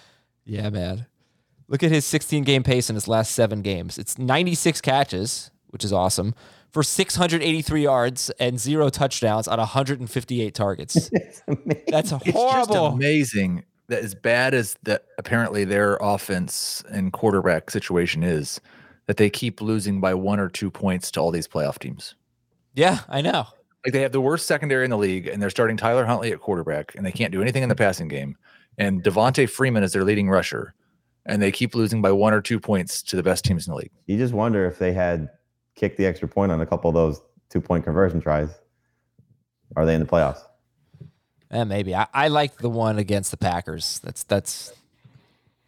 [0.44, 1.06] Yeah, man.
[1.68, 3.98] Look at his 16 game pace in his last seven games.
[3.98, 6.34] It's 96 catches, which is awesome,
[6.70, 11.10] for 683 yards and zero touchdowns on 158 targets.
[11.12, 11.82] It's amazing.
[11.88, 12.86] That's It's just horrible.
[12.86, 18.60] amazing that as bad as that apparently their offense and quarterback situation is,
[19.06, 22.14] that they keep losing by one or two points to all these playoff teams.
[22.74, 23.46] Yeah, I know.
[23.84, 26.40] Like they have the worst secondary in the league, and they're starting Tyler Huntley at
[26.40, 28.36] quarterback, and they can't do anything in the passing game.
[28.78, 30.72] And Devonta Freeman is their leading rusher,
[31.26, 33.76] and they keep losing by one or two points to the best teams in the
[33.76, 33.90] league.
[34.06, 35.28] You just wonder if they had
[35.74, 37.20] kicked the extra point on a couple of those
[37.50, 38.48] two-point conversion tries.
[39.76, 40.40] Are they in the playoffs?
[41.52, 41.94] Eh, maybe.
[41.94, 44.00] I, I like the one against the Packers.
[44.02, 44.72] That's that's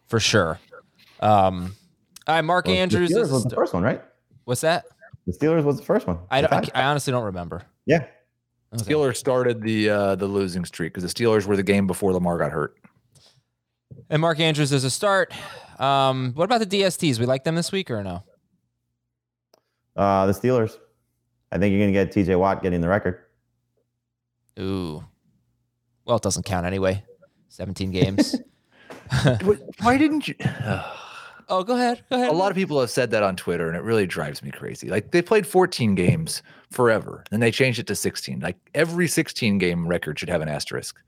[0.08, 0.58] for sure.
[1.20, 1.76] Um,
[2.26, 3.10] all right, Mark Well, Andrews.
[3.10, 4.02] The Steelers is- was the first one, right?
[4.44, 4.84] what's that?
[5.26, 6.18] The Steelers was the first one.
[6.30, 7.62] I, don't, I, I honestly don't remember.
[7.86, 8.06] yeah.
[8.74, 8.92] Okay.
[8.92, 12.38] Steelers started the uh, the losing streak because the Steelers were the game before Lamar
[12.38, 12.76] got hurt.
[14.10, 15.32] And Mark Andrews is a start.
[15.78, 17.20] Um, what about the DSTs?
[17.20, 18.24] We like them this week or no?
[19.94, 20.76] Uh, the Steelers.
[21.52, 23.20] I think you're going to get TJ Watt getting the record.
[24.58, 25.04] Ooh.
[26.04, 27.04] Well, it doesn't count anyway.
[27.48, 28.36] 17 games.
[29.82, 30.34] Why didn't you?
[31.48, 32.02] oh, go ahead.
[32.10, 32.30] Go ahead.
[32.30, 34.88] A lot of people have said that on Twitter, and it really drives me crazy.
[34.88, 38.40] Like they played 14 games forever, and they changed it to 16.
[38.40, 40.98] Like every 16 game record should have an asterisk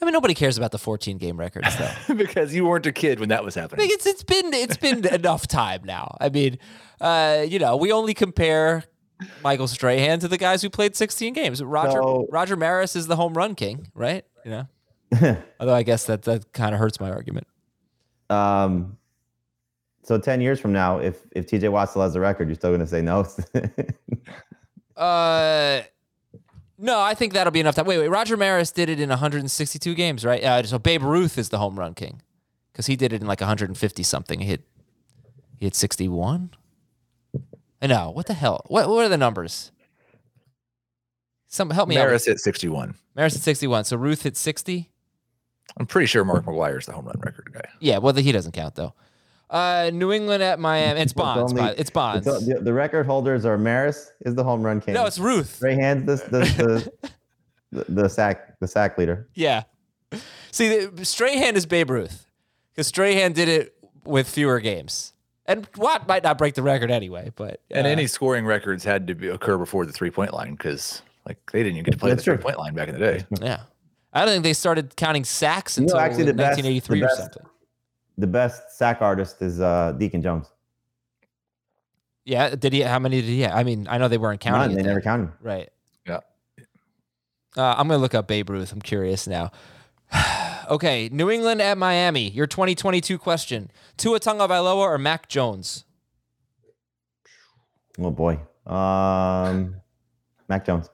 [0.00, 2.14] I mean, nobody cares about the 14 game records, though.
[2.14, 3.88] because you weren't a kid when that was happening.
[3.88, 6.16] think it's it's been it's been enough time now.
[6.20, 6.58] I mean,
[7.00, 8.84] uh, you know, we only compare
[9.42, 11.62] Michael Strahan to the guys who played 16 games.
[11.62, 14.24] Roger So- Roger Maris is the home run king, right?
[14.44, 14.68] You know.
[15.60, 17.46] Although I guess that that kind of hurts my argument.
[18.30, 18.96] Um,
[20.02, 22.70] so 10 years from now, if, if TJ Watt still has the record, you're still
[22.70, 23.26] going to say no?
[24.96, 25.82] Uh,
[26.76, 27.86] no, I think that'll be enough time.
[27.86, 28.08] Wait, wait.
[28.08, 30.42] Roger Maris did it in 162 games, right?
[30.42, 32.20] Uh, so Babe Ruth is the home run king
[32.72, 34.40] because he did it in like 150 something.
[34.40, 34.62] He hit
[35.58, 36.50] he hit 61.
[37.80, 38.10] I know.
[38.10, 38.64] What the hell?
[38.68, 39.70] What what are the numbers?
[41.46, 42.32] Some help me Maris out.
[42.32, 42.94] hit 61.
[43.16, 43.84] Maris hit 61.
[43.84, 44.90] So Ruth hit 60.
[45.78, 47.62] I'm pretty sure Mark McGwire's the home run record guy.
[47.80, 47.98] Yeah.
[47.98, 48.94] Well, he doesn't count though.
[49.48, 51.00] Uh, New England at Miami.
[51.00, 51.52] It's Bonds.
[51.52, 52.26] only- by- it's Bonds.
[52.26, 54.92] It's- the, the record holders are Maris is the home run king.
[54.94, 55.62] no, it's Ruth.
[55.62, 57.10] Ray Hands the the, the,
[57.86, 59.28] the the sack the sack leader.
[59.34, 59.62] Yeah.
[60.50, 62.26] See, the, Strahan is Babe Ruth
[62.72, 63.74] because Strahan did it
[64.04, 65.12] with fewer games.
[65.48, 69.06] And Watt might not break the record anyway, but And uh, any scoring records had
[69.06, 71.98] to be, occur before the three point line because like they didn't even get to
[71.98, 72.36] play That's the true.
[72.36, 73.24] three point line back in the day.
[73.40, 73.62] yeah.
[74.12, 77.04] I don't think they started counting sacks You know, until actually, the best- 1983 the
[77.04, 77.42] or best- something.
[78.18, 80.46] The best sack artist is uh, Deacon Jones.
[82.24, 82.80] Yeah, did he?
[82.80, 83.40] How many did he?
[83.40, 83.56] Have?
[83.56, 84.60] I mean, I know they weren't counting.
[84.60, 84.70] None.
[84.70, 84.86] They then.
[84.86, 85.30] never counted.
[85.40, 85.70] Right.
[86.06, 86.18] Yeah.
[87.56, 88.72] Uh, I'm gonna look up Babe Ruth.
[88.72, 89.50] I'm curious now.
[90.68, 92.30] okay, New England at Miami.
[92.30, 95.84] Your 2022 question: Tua Tagovailoa or Mac Jones?
[97.98, 98.38] Oh boy.
[98.66, 99.76] Um,
[100.48, 100.88] Mac Jones.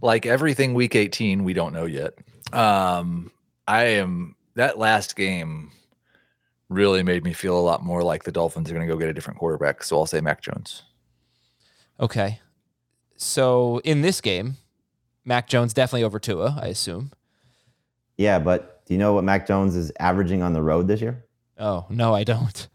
[0.00, 2.14] Like everything week 18, we don't know yet.
[2.52, 3.30] Um,
[3.66, 5.72] I am that last game
[6.68, 9.08] really made me feel a lot more like the Dolphins are going to go get
[9.08, 9.84] a different quarterback.
[9.84, 10.82] So I'll say Mac Jones.
[12.00, 12.40] Okay.
[13.16, 14.56] So in this game,
[15.24, 17.12] Mac Jones definitely over Tua, I assume.
[18.16, 21.24] Yeah, but do you know what Mac Jones is averaging on the road this year?
[21.58, 22.68] Oh, no, I don't.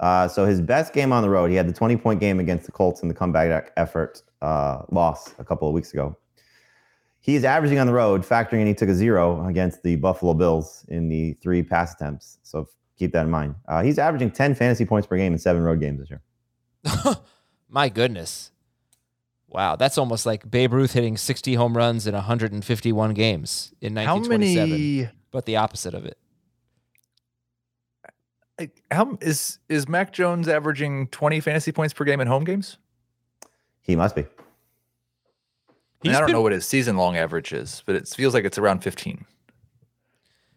[0.00, 2.66] Uh, so his best game on the road, he had the 20 point game against
[2.66, 6.16] the Colts in the comeback effort uh, loss a couple of weeks ago.
[7.20, 10.84] He's averaging on the road, factoring in he took a zero against the Buffalo Bills
[10.88, 12.38] in the three pass attempts.
[12.42, 13.54] So keep that in mind.
[13.66, 17.16] Uh, he's averaging 10 fantasy points per game in seven road games this year.
[17.68, 18.50] My goodness.
[19.54, 24.16] Wow, that's almost like Babe Ruth hitting 60 home runs in 151 games in How
[24.16, 25.08] 1927, many?
[25.30, 26.18] but the opposite of it.
[28.90, 32.78] How is is Mac Jones averaging 20 fantasy points per game in home games?
[33.80, 34.22] He must be.
[34.22, 34.24] I,
[36.02, 38.44] mean, I don't been- know what his season long average is, but it feels like
[38.44, 39.24] it's around 15.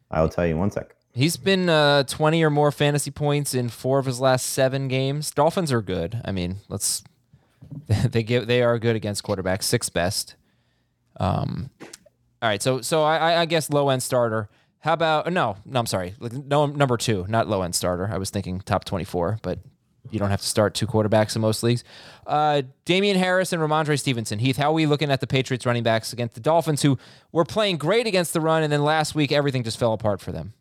[0.09, 0.95] I will tell you in one sec.
[1.13, 5.29] He's been uh, 20 or more fantasy points in four of his last seven games.
[5.31, 6.21] Dolphins are good.
[6.25, 7.03] I mean, let's
[7.87, 10.35] they give they are good against quarterbacks, sixth best.
[11.19, 11.69] Um,
[12.41, 14.49] all right, so so I, I- guess low end starter.
[14.79, 15.57] How about no?
[15.65, 16.13] No, I'm sorry.
[16.19, 18.07] No, number two, not low end starter.
[18.11, 19.59] I was thinking top 24, but
[20.11, 21.83] you don't have to start two quarterbacks in most leagues.
[22.25, 24.39] Uh, Damien Harris and Rhamondre Stevenson.
[24.39, 26.97] Heath, how are we looking at the Patriots running backs against the Dolphins, who
[27.33, 30.31] were playing great against the run, and then last week everything just fell apart for
[30.31, 30.53] them?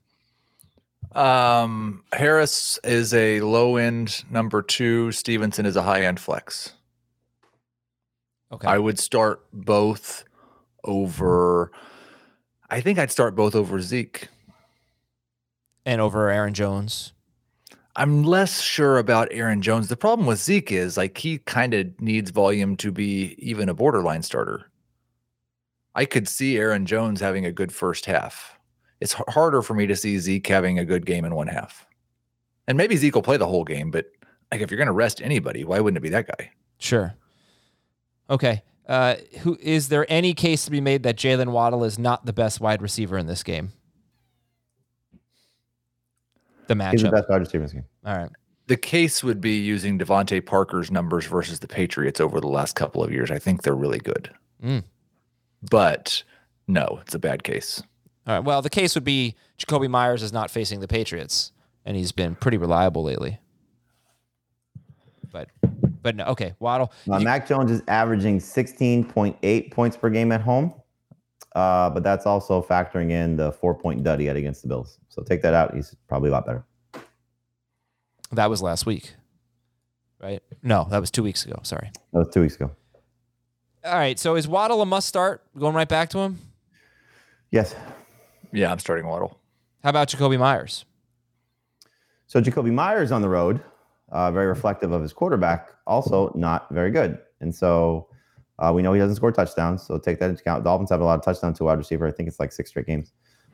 [1.12, 5.12] Um, Harris is a low end number two.
[5.12, 6.72] Stevenson is a high end flex.
[8.52, 8.68] Okay.
[8.68, 10.24] I would start both
[10.84, 11.72] over.
[12.70, 14.28] I think I'd start both over Zeke.
[15.84, 17.12] and over Aaron Jones.
[17.94, 19.88] I'm less sure about Aaron Jones.
[19.88, 23.74] The problem with Zeke is like he kind of needs volume to be even a
[23.74, 24.70] borderline starter.
[25.94, 28.58] I could see Aaron Jones having a good first half.
[29.00, 31.86] It's harder for me to see Zeke having a good game in one half.
[32.68, 34.06] And maybe Zeke will play the whole game, but
[34.52, 36.50] like if you're going to rest anybody, why wouldn't it be that guy?
[36.78, 37.14] Sure.
[38.28, 38.62] Okay.
[38.88, 42.32] Uh, who is there any case to be made that Jaylen Waddle is not the
[42.32, 43.72] best wide receiver in this game?
[46.68, 47.12] The He's the matchup.
[47.12, 47.84] best wide receiver in this game.
[48.04, 48.30] All right.
[48.68, 53.02] The case would be using DeVante Parker's numbers versus the Patriots over the last couple
[53.02, 53.30] of years.
[53.30, 54.30] I think they're really good.
[54.62, 54.82] Mm.
[55.70, 56.22] But
[56.66, 57.82] no, it's a bad case.
[58.26, 58.44] All right.
[58.44, 61.52] Well, the case would be Jakobi Meyers is not facing the Patriots,
[61.84, 63.38] and he's been pretty reliable lately.
[66.06, 66.30] But, but no.
[66.32, 66.92] Okay, Waddle.
[67.10, 70.72] Uh, You- Mac Jones is averaging 16.8 points per game at home,
[71.56, 74.98] uh, but that's also factoring in the four point dud he had against the Bills.
[75.08, 75.74] So take that out.
[75.74, 76.64] He's probably a lot better.
[78.32, 79.14] that was last week,
[80.20, 80.42] right?
[80.62, 81.58] No, that was two weeks ago.
[81.62, 81.90] Sorry.
[82.12, 82.70] That was two weeks ago.
[83.84, 84.18] All right.
[84.18, 85.42] So is Waddle a must start?
[85.58, 86.38] Going right back to him.
[87.50, 87.74] Yes.
[88.52, 89.38] Yeah, I'm starting Waddle.
[89.82, 90.84] How about Jakobi Meyers?
[92.26, 93.60] So Jakobi Meyers on the road,
[94.12, 97.18] uh, very reflective of his quarterback, also not very good.
[97.40, 98.08] And so
[98.58, 99.82] uh, we know he doesn't score touchdowns.
[99.82, 100.64] So take that into account.
[100.64, 102.06] Dolphins have a lot of touchdowns to wide receiver.
[102.06, 103.12] I think it's like six straight games.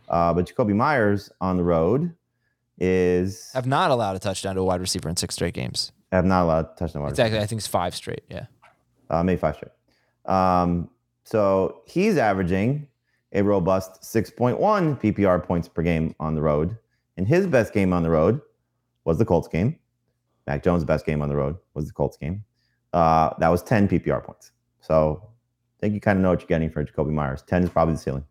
[0.09, 2.15] Uh, but Jakobi Meyers on the road
[2.79, 5.93] is Have not allowed a touchdown to a wide receiver in six straight games.
[6.11, 7.39] have not allowed touchdown wide Exactly.
[7.39, 8.23] I think it's five straight.
[8.29, 8.47] Yeah.
[9.11, 9.73] uh, maybe five straight.
[10.35, 10.89] Um,
[11.25, 12.87] so he's averaging
[13.33, 14.59] a robust 6.1
[15.01, 16.77] PPR points per game on the road.
[17.17, 18.41] And his best game on the road
[19.05, 19.79] was the Colts game.
[20.47, 22.45] Mac Jones' best game on the road was the Colts game.
[22.93, 24.53] Uh, that was 10 PPR points.
[24.81, 25.23] So
[25.79, 27.43] I think you kind of know what you're getting for Jakobi Meyers.
[27.43, 28.25] 10 is probably the ceiling.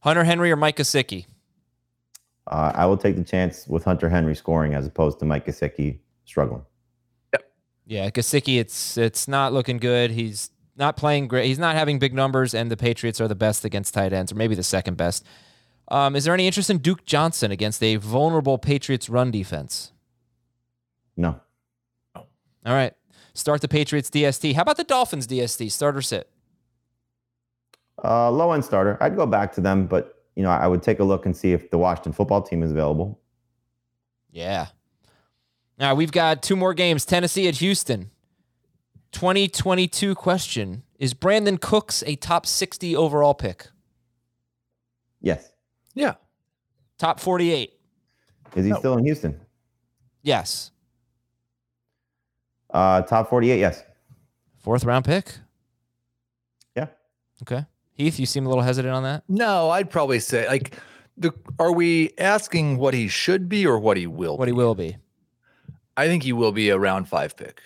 [0.00, 1.26] Hunter Henry or Mike Gesicki?
[2.46, 5.98] Uh, I will take the chance with Hunter Henry scoring as opposed to Mike Gesicki
[6.26, 6.62] struggling.
[7.32, 7.52] Yep.
[7.86, 10.10] Yeah, Gesicki, it's it's not looking good.
[10.10, 11.46] He's not playing great.
[11.46, 14.34] He's not having big numbers, and the Patriots are the best against tight ends, or
[14.34, 15.24] maybe the second best.
[15.88, 19.92] Um, is there any interest in Duke Johnson against a vulnerable Patriots run defense?
[21.16, 21.40] No.
[22.16, 22.24] All
[22.66, 22.92] right.
[23.34, 24.54] Start the Patriots DST.
[24.54, 25.70] How about the Dolphins DST?
[25.70, 26.30] Starter sit?
[28.02, 28.96] Uh, low end starter.
[29.00, 31.52] I'd go back to them, but you know I would take a look and see
[31.52, 33.20] if the Washington football team is available.
[34.30, 34.66] Yeah.
[35.80, 37.04] All right, we've got two more games.
[37.04, 38.10] Tennessee at Houston.
[39.12, 40.82] 2022 question.
[40.98, 43.68] Is Brandin Cooks a top 60 overall pick?
[45.20, 45.52] Yes.
[45.94, 46.14] Yeah.
[46.98, 47.72] Top 48?
[48.56, 48.78] Is he No.
[48.78, 49.40] still in Houston?
[50.22, 50.70] Yes.
[52.74, 53.84] Uh, top 48, yes.
[54.58, 55.38] Fourth round pick?
[56.76, 56.88] Yeah.
[57.42, 57.64] Okay.
[57.92, 59.22] Heath, you seem a little hesitant on that.
[59.28, 60.76] No, I'd probably say like
[61.16, 64.38] the are we asking what he should be or what he will be.
[64.38, 64.50] What be?
[64.50, 64.96] he will be.
[65.96, 67.60] I think he will be a round five pick.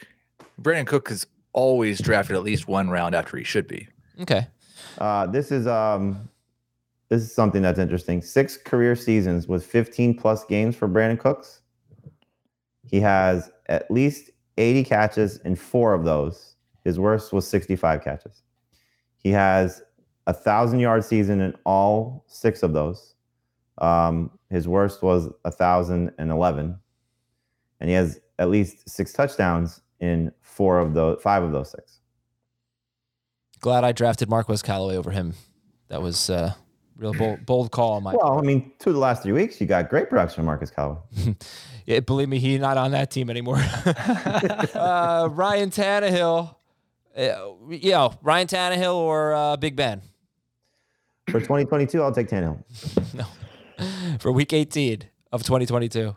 [0.60, 3.88] Brandin Cook is always drafted at least one round after he should be.
[4.20, 4.46] Okay.
[4.98, 6.28] Uh, this is um,
[7.08, 8.20] this is something that's interesting.
[8.20, 11.60] Six career seasons with 15 plus games for Brandin Cooks.
[12.84, 16.56] He has at least 80 catches in four of those.
[16.84, 18.42] His worst was 65 catches.
[19.16, 19.82] He has
[20.26, 23.14] a thousand yard season in all six of those.
[23.78, 26.78] Um, his worst was a thousand and eleven,
[27.80, 32.00] and he has at least six touchdowns in four of those, five of those six.
[33.60, 35.34] Glad I drafted Marquez Callaway over him.
[35.88, 36.54] That was uh,
[36.98, 38.14] real bold, bold call on my.
[38.14, 40.70] Well, I mean, two of the last three weeks, you got great production from Marcus
[40.70, 40.98] Callaway.
[41.86, 43.56] Yeah, believe me, he's not on that team anymore.
[43.86, 46.54] uh, Ryan Tannehill.
[47.16, 47.30] Uh,
[47.70, 50.02] yeah, Ryan Tannehill or uh, Big Ben
[51.30, 52.62] For 2022, I'll take Tannehill.
[53.14, 53.24] No.
[54.18, 56.14] For Week 18 of 2022.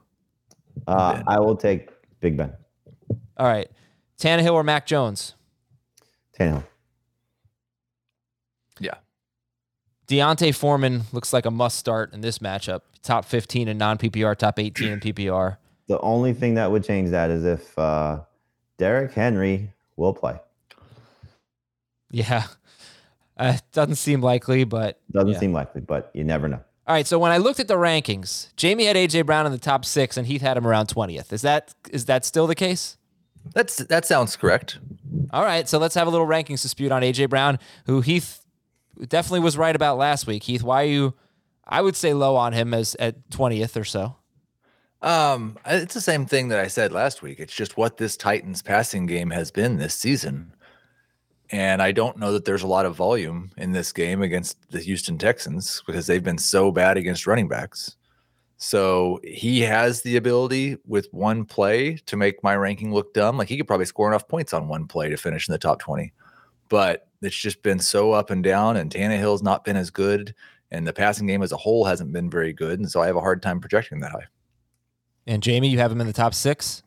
[0.88, 2.52] Uh, I will take Big Ben.
[3.38, 3.70] All right,
[4.20, 5.36] Tannehill or Mac Jones.
[6.38, 6.66] Tannehill.
[8.82, 8.96] Yeah.
[10.12, 12.82] D'Onta Foreman looks like a must start in this matchup.
[13.02, 15.56] Top 15 in non PPR, top 18 in PPR.
[15.88, 18.20] The only thing that would change that is if uh,
[18.78, 20.38] Derrick Henry will play.
[22.12, 22.44] Yeah,
[23.38, 25.40] uh, doesn't seem likely, but Doesn't yeah.
[25.40, 26.60] seem likely, but you never know.
[26.88, 29.58] All right, so when I looked at the rankings, Jamey had AJ Brown in the
[29.58, 31.32] top six, and Heath had him around 20th.
[31.32, 32.98] Is that is that still the case?
[33.54, 34.78] That's that sounds correct.
[35.32, 38.41] All right, so let's have a little rankings dispute on AJ Brown, who Heath
[39.08, 40.44] definitely was right about last week.
[40.44, 41.14] Heath, why are you?
[41.66, 44.16] I would say low on him as at 20th or so.
[45.02, 47.40] Um, it's the same thing that I said last week.
[47.40, 50.54] It's just what this Titans passing game has been this season.
[51.50, 54.80] And I don't know that there's a lot of volume in this game against the
[54.80, 57.98] Houston Texans because they've been so bad against running backs.
[58.58, 63.38] So he has the ability with one play to make my ranking look dumb.
[63.38, 65.80] Like he could probably score enough points on one play to finish in the top
[65.80, 66.14] 20.
[66.72, 70.34] But it's just been so up and down, and Tannehill's not been as good.
[70.72, 72.80] And the passing game as a whole hasn't been very good.
[72.80, 74.28] And so I have a hard time projecting that high.
[75.28, 76.82] And Jamey, you have him in the top six.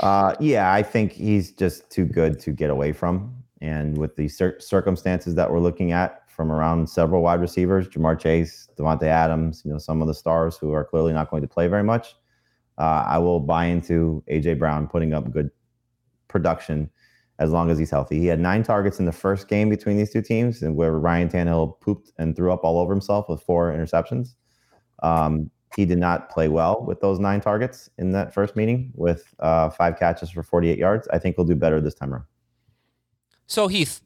[0.00, 3.36] Uh, yeah, I think he's just too good to get away from.
[3.60, 8.18] And with the cir- circumstances that we're looking at from around several wide receivers, Ja'Marr
[8.18, 11.48] Chase, Davante Adams, you know, some of the stars who are clearly not going to
[11.48, 12.14] play very much,
[12.78, 15.50] uh, I will buy into AJ Brown putting up good
[16.28, 16.90] production
[17.38, 18.18] as long as he's healthy.
[18.18, 21.28] He had nine targets in the first game between these two teams, and where Ryan
[21.28, 24.34] Tannehill pooped and threw up all over himself with four interceptions.
[25.02, 29.34] Um, he did not play well with those nine targets in that first meeting with
[29.40, 31.08] uh, five catches for 48 yards.
[31.12, 32.24] I think he'll do better this time around.
[33.46, 34.02] So Heath,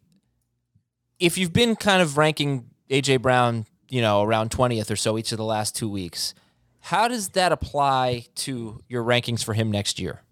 [1.19, 5.33] if you've been kind of ranking AJ Brown, you know, around 20th or so each
[5.33, 6.35] of the last two weeks,
[6.81, 10.23] how does that apply to your rankings for him next year?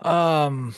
[0.00, 0.74] Um,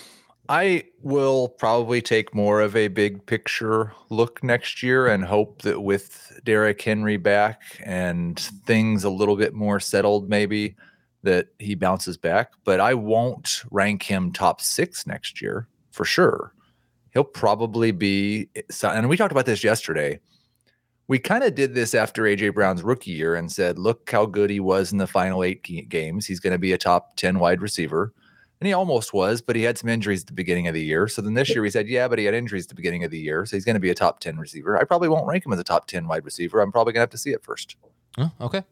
[0.49, 5.81] I will probably take more of a big picture look next year and hope that
[5.81, 10.75] with Derrick Henry back and things a little bit more settled, maybe
[11.23, 12.51] that he bounces back.
[12.64, 16.53] But I won't rank him top six next year for sure.
[17.12, 18.49] He'll probably be,
[18.83, 20.18] and we talked about this yesterday.
[21.07, 24.51] We kind of did this after AJ Brown's rookie year and said, look how good
[24.51, 26.27] he was in the final eight games.
[26.27, 28.12] He's going to be a top 10 wide receiver.
[28.61, 31.08] And he almost was, but he had some injuries at the beginning of the year.
[31.08, 33.11] So then this year we said, yeah, but he had injuries at the beginning of
[33.11, 33.46] the year.
[33.46, 34.78] So he's going to be a top 10 receiver.
[34.78, 36.61] I probably won't rank him as a top 10 wide receiver.
[36.61, 37.76] I'm probably going to have to see it first.
[38.18, 38.62] Oh, okay.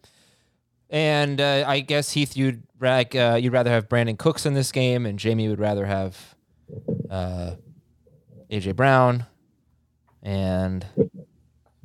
[0.91, 4.73] And uh, I guess Heath, you'd like uh, you'd rather have Brandin Cooks in this
[4.73, 6.35] game, and Jamie would rather have
[7.11, 7.53] uh,
[8.51, 9.27] AJ Brown,
[10.23, 10.87] and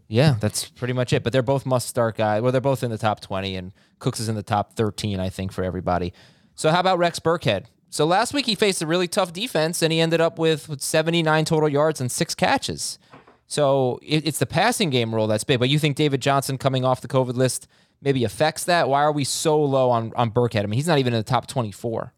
[0.08, 1.22] yeah, that's pretty much it.
[1.22, 2.42] But they're both must start guys.
[2.42, 5.28] Well, they're both in the top twenty, and Cooks is in the top thirteen, I
[5.28, 6.14] think, for everybody.
[6.56, 7.66] So how about Rex Burkhead?
[7.94, 10.82] So last week he faced a really tough defense, and he ended up with, with
[10.82, 12.98] seventy nine total yards and six catches.
[13.46, 15.60] So it, it's the passing game rule that's big.
[15.60, 17.68] But you think David Johnson coming off the COVID list
[18.02, 18.90] maybe affects that?
[18.90, 20.64] Why are we so low on on Burkhead?
[20.64, 22.14] I mean, he's not even in the top twenty four.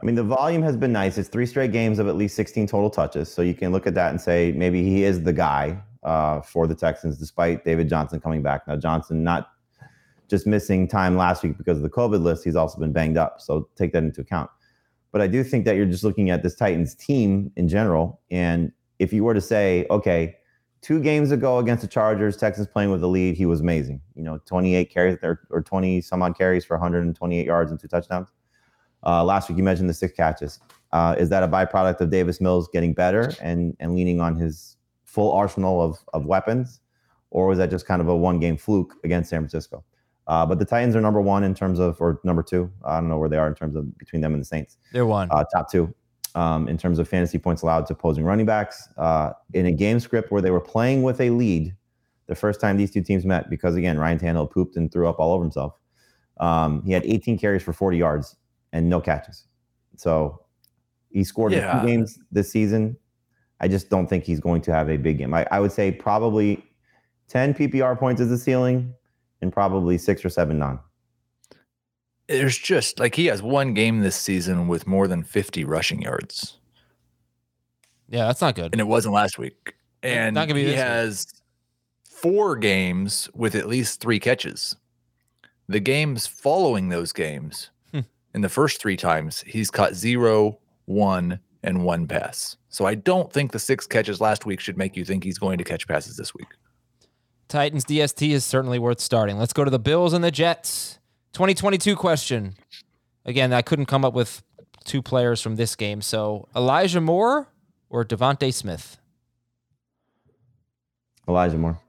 [0.00, 1.18] I mean, the volume has been nice.
[1.18, 3.32] It's three straight games of at least 16 total touches.
[3.32, 6.66] So you can look at that and say maybe he is the guy uh, for
[6.66, 8.66] the Texans, despite David Johnson coming back.
[8.68, 9.53] Now, Johnson not
[10.28, 13.40] just missing time last week because of the COVID list, he's also been banged up.
[13.40, 14.50] So take that into account.
[15.12, 18.20] But I do think that you're just looking at this Titans team in general.
[18.30, 20.36] And if you were to say, okay,
[20.80, 24.00] two games ago against the Chargers, Texans playing with the lead, he was amazing.
[24.14, 27.88] You know, 28 carries or, or 20 some odd carries for 128 yards and two
[27.88, 28.28] touchdowns.
[29.06, 30.60] Uh, last week you mentioned the six catches.
[30.92, 34.76] Uh, is that a byproduct of Davis Mills getting better and and leaning on his
[35.04, 36.80] full arsenal of of weapons,
[37.30, 39.84] or was that just kind of a one game fluke against San Francisco?
[40.26, 42.70] Uh, but the Titans are number one in terms of, or number two.
[42.84, 44.78] I don't know where they are in terms of between them and the Saints.
[44.92, 45.28] They're one.
[45.30, 45.94] Uh, top two
[46.34, 48.88] um, in terms of fantasy points allowed to opposing running backs.
[48.96, 51.74] Uh, in a game script where they were playing with a lead,
[52.26, 55.18] the first time these two teams met, because again, Ryan Tannehill pooped and threw up
[55.18, 55.78] all over himself.
[56.40, 58.34] Um, he had 18 carries for 40 yards
[58.72, 59.46] and no catches.
[59.96, 60.40] So
[61.10, 61.80] he scored in Yeah.
[61.80, 62.96] two games this season.
[63.60, 65.32] I just don't think he's going to have a big game.
[65.32, 66.64] I, I would say probably
[67.28, 68.92] 10 PPR points is the ceiling
[69.44, 70.80] and probably six or seven non.
[72.26, 76.58] There's just like he has one game this season with more than 50 rushing yards.
[78.08, 78.72] Yeah, that's not good.
[78.72, 79.74] and it wasn't last week.
[80.02, 80.86] And Not gonna be he this week.
[80.86, 81.26] has
[82.08, 84.76] four games with at least three catches.
[85.68, 88.00] The games following those games, Hmm.
[88.34, 92.56] in the first three times, he's caught zero, one, and one pass.
[92.70, 95.58] So I don't think the six catches last week should make you think he's going
[95.58, 96.48] to catch passes this week.
[97.48, 99.38] Titans DST is certainly worth starting.
[99.38, 100.98] Let's go to the Bills and the Jets.
[101.32, 102.54] 2022 question.
[103.24, 104.42] Again, I couldn't come up with
[104.84, 106.00] two players from this game.
[106.00, 107.48] So Elijah Moore
[107.90, 108.98] or DeVonta Smith?
[111.28, 111.80] Elijah Moore.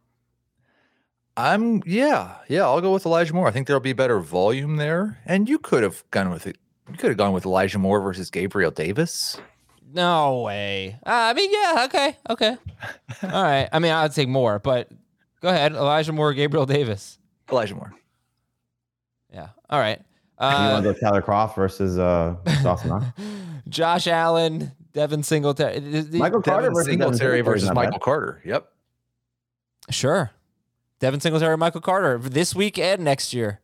[1.37, 3.47] I'm yeah, yeah, I'll go with Elijah Moore.
[3.47, 5.19] I think there'll be better volume there.
[5.25, 6.57] And you could have gone with it.
[6.89, 9.37] You could have gone with Elijah Moore versus Gabriel Davis.
[9.93, 10.97] No way.
[11.05, 12.57] Uh, I mean, yeah, okay, okay.
[13.23, 13.67] All right.
[13.71, 14.89] I mean, I'd take Moore, but
[15.45, 15.73] go ahead.
[15.73, 17.19] Elijah Moore, Gabriel Davis.
[17.51, 17.93] Elijah Moore.
[19.31, 19.49] Yeah.
[19.69, 19.99] All right.
[19.99, 23.03] you want Uh, to go Tyler Kroft versus uh, Dawson
[23.69, 25.79] Josh Allen, Devin Singletary.
[25.81, 27.83] th- th- Michael Carter Devin versus Singletary versus not bad.
[27.85, 28.41] Michael Carter.
[28.45, 28.67] Yep.
[29.91, 30.31] Sure.
[30.99, 33.59] Devin Singletary, Michael Carter this week and next year.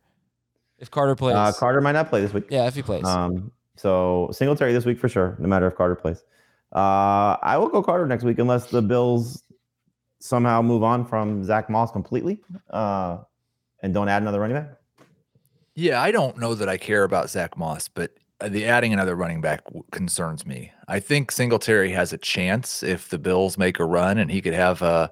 [0.78, 1.34] If Carter plays.
[1.36, 2.44] Uh, Carter might not play this week.
[2.50, 3.04] yeah, if he plays.
[3.04, 6.22] Um, so Singletary this week for sure, no matter if Carter plays.
[6.74, 9.42] Uh, I will go Carter next week unless the Bills
[10.22, 13.18] somehow move on from Zack Moss completely uh,
[13.82, 14.70] and don't add another running back.
[15.74, 18.12] Yeah, I don't know that I care about Zack Moss, but
[18.46, 20.70] the adding another running back concerns me.
[20.88, 24.54] I think Singletary has a chance if the Bills make a run, and he could
[24.54, 25.10] have a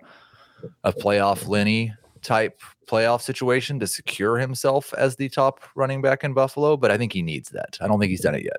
[0.84, 6.34] a playoff Lenny type playoff situation to secure himself as the top running back in
[6.34, 6.76] Buffalo.
[6.76, 7.78] But I think he needs that.
[7.80, 8.58] I don't think he's done it yet.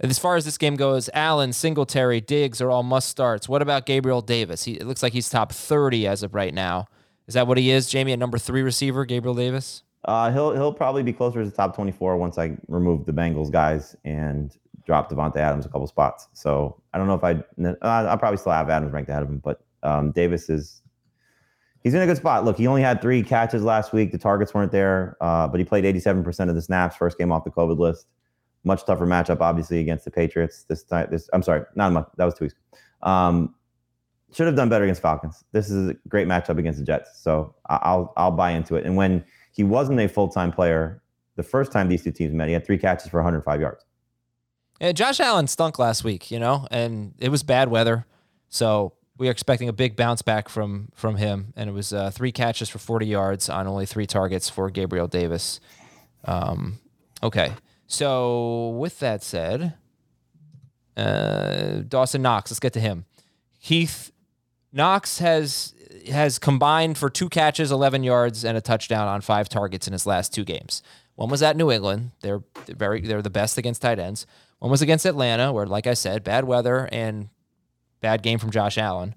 [0.00, 3.48] As far as this game goes, Allen, Singletary, Diggs are all must starts.
[3.48, 4.64] What about Gabriel Davis?
[4.64, 6.86] He, it looks like he's top 30 as of right now.
[7.26, 9.82] Is that what he is, Jamey, at number three receiver, Gabriel Davis?
[10.06, 13.94] Uh, he'll he'll probably be closer to top 24 once I remove the Bengals guys
[14.04, 16.28] and drop Davante Adams a couple spots.
[16.32, 17.32] So I don't know if I
[17.62, 17.74] uh,
[18.08, 20.80] I'll probably still have Adams ranked ahead of him, but um, Davis is
[21.84, 22.46] he's in a good spot.
[22.46, 24.10] Look, he only had three catches last week.
[24.10, 26.96] The targets weren't there, uh, but he played 87% of the snaps.
[26.96, 28.06] First game off the COVID list.
[28.64, 31.08] Much tougher matchup, obviously, against the Patriots this time.
[31.10, 32.08] This I'm sorry, not much.
[32.16, 32.54] That was two weeks.
[33.02, 33.54] Um,
[34.32, 35.44] should have done better against Falcons.
[35.52, 38.84] This is a great matchup against the Jets, so I'll I'll buy into it.
[38.84, 41.02] And when he wasn't a full time player,
[41.36, 43.84] the first time these two teams met, he had three catches for 105 yards.
[44.80, 48.06] Yeah, Josh Allen stunk last week, you know, and it was bad weather.
[48.48, 51.52] So we are expecting a big bounce back from from him.
[51.56, 55.06] And it was uh, three catches for 40 yards on only three targets for Gabriel
[55.06, 55.60] Davis.
[56.24, 56.78] Um,
[57.22, 57.52] okay.
[57.90, 59.74] So with that said,
[60.96, 63.04] uh, Dawson Knox, let's get to him.
[63.58, 64.12] Heath
[64.72, 65.74] Knox has
[66.08, 70.06] has combined for two catches, 11 yards, and a touchdown on five targets in his
[70.06, 70.82] last two games.
[71.16, 72.12] One was at New England.
[72.20, 74.24] They're, very they're the best against tight ends.
[74.60, 77.28] One was against Atlanta, where, like I said, bad weather and
[78.00, 79.16] bad game from Josh Allen.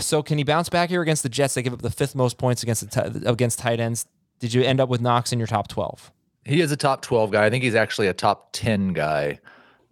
[0.00, 1.54] So can he bounce back here against the Jets?
[1.54, 4.06] They give up the fifth most points against the ti- against tight ends.
[4.38, 6.12] Did you end up with Knox in your top 12?
[6.44, 7.46] He is a top 12 guy.
[7.46, 9.38] I think he's actually a top 10 guy.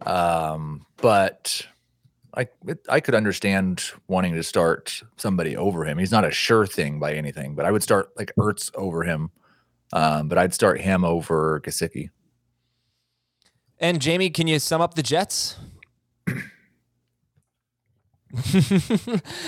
[0.05, 1.67] Um, but
[2.35, 2.49] I
[2.89, 5.99] I could understand wanting to start somebody over him.
[5.99, 9.31] He's not a sure thing by anything, but I would start like Ertz over him.
[9.93, 12.11] Um, but I'd start him over Gesicki.
[13.79, 15.57] And Jamey, can you sum up the Jets?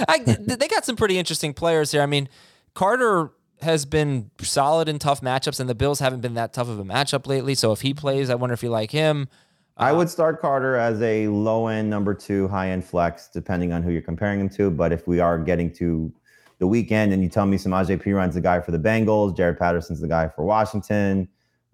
[0.07, 2.03] I, they got some pretty interesting players here.
[2.03, 2.29] I mean,
[2.75, 3.31] Carter
[3.65, 6.85] has been solid in tough matchups, and the Bills haven't been that tough of a
[6.85, 7.55] matchup lately.
[7.55, 9.29] So if he plays, I wonder if you like him.
[9.77, 13.83] I would start Carter as a low end number two, high end flex, depending on
[13.83, 14.71] who you're comparing him to.
[14.71, 16.13] But if we are getting to
[16.61, 20.01] the weekend and you tell me Samaje Perine the guy for the Bengals, Jaret Patterson's
[20.01, 21.29] the guy for Washington,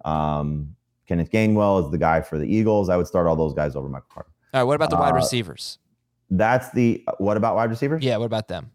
[0.07, 0.75] um,
[1.07, 3.89] Kenneth Gainwell is the guy for the Eagles, I would start all those guys over
[3.89, 4.31] Michael Carter.
[4.55, 5.79] All right, what about the wide Uh, receivers?
[6.31, 8.71] That's the what about wide receivers Yeah, what about them?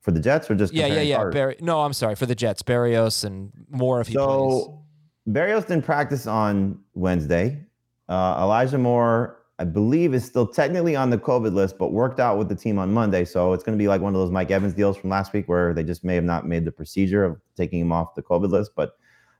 [0.00, 1.24] For the Jets or just Yeah, yeah, yeah.
[1.30, 4.24] Barry, no, I'm sorry for the Jets, Berrios and Moore if he plays.
[4.24, 4.82] So
[5.28, 7.66] Berrios didn't practice on Wednesday.
[8.08, 12.38] Uh, Elijah Moore, I believe, is still technically on the COVID list, but worked out
[12.38, 13.24] with the team on Monday.
[13.24, 15.48] So it's going to be like one of those Mike Evans deals from last week
[15.48, 18.50] where they just may have not made the procedure of taking him off the COVID
[18.50, 18.72] list.
[18.74, 18.96] But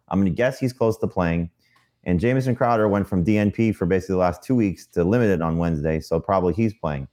[0.09, 1.51] I'm going to guess he's close to playing.
[2.05, 5.59] And Jamison Crowder went from DNP for basically the last two weeks to limited on
[5.59, 6.01] Wednesday.
[6.01, 7.09] So probably he's playing.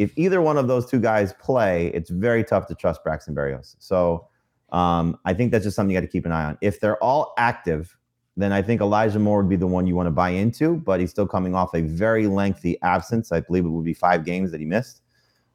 [0.00, 3.76] If either one of those two guys play, it's very tough to trust Braxton Berrios.
[3.80, 4.28] So
[4.72, 6.56] um, I think that's just something you got to keep an eye on.
[6.62, 7.98] If they're all active,
[8.34, 11.00] then I think Elijah Moore would be the one you want to buy into, but
[11.00, 13.30] he's still coming off a very lengthy absence.
[13.30, 15.02] I believe it would be five games that he missed.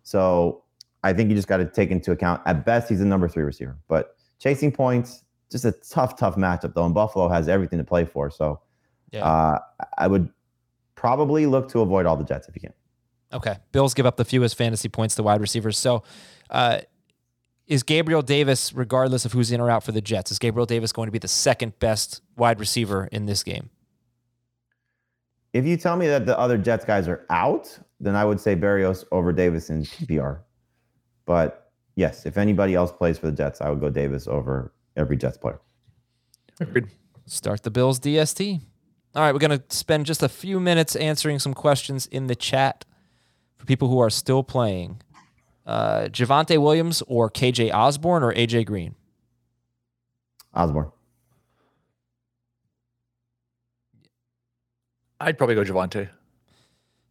[0.03, 0.63] So
[1.03, 3.43] I think you just got to take into account at best he's a number three
[3.43, 6.85] receiver, but chasing points, just a tough, tough matchup though.
[6.85, 8.29] And Buffalo has everything to play for.
[8.29, 8.61] So
[9.11, 9.25] Yeah.
[9.25, 9.59] uh,
[9.97, 10.29] I would
[10.93, 12.73] probably look to avoid all the Jets if you can.
[13.35, 13.57] Okay.
[13.71, 15.77] Bills give up the fewest fantasy points to wide receivers.
[15.77, 16.03] So,
[16.49, 16.79] uh,
[17.67, 20.91] is Gabriel Davis, regardless of who's in or out for the Jets, is Gabriel Davis
[20.91, 23.69] going to be the second best wide receiver in this game?
[25.51, 28.55] If you tell me that the other Jets guys are out, then I would say
[28.55, 30.39] Berrios over Davis in PPR.
[31.25, 35.17] But yes, if anybody else plays for the Jets, I would go Davis over every
[35.17, 35.59] Jets player.
[36.59, 36.87] Agreed.
[37.25, 38.61] Start the Bills DST.
[39.15, 42.35] All right, we're going to spend just a few minutes answering some questions in the
[42.35, 42.85] chat
[43.65, 45.01] for people who are still playing.
[45.65, 48.95] Uh, Javonte Williams or KJ Osborn or AJ Green?
[50.53, 50.91] Osborn.
[55.19, 56.09] I'd probably go Javonte.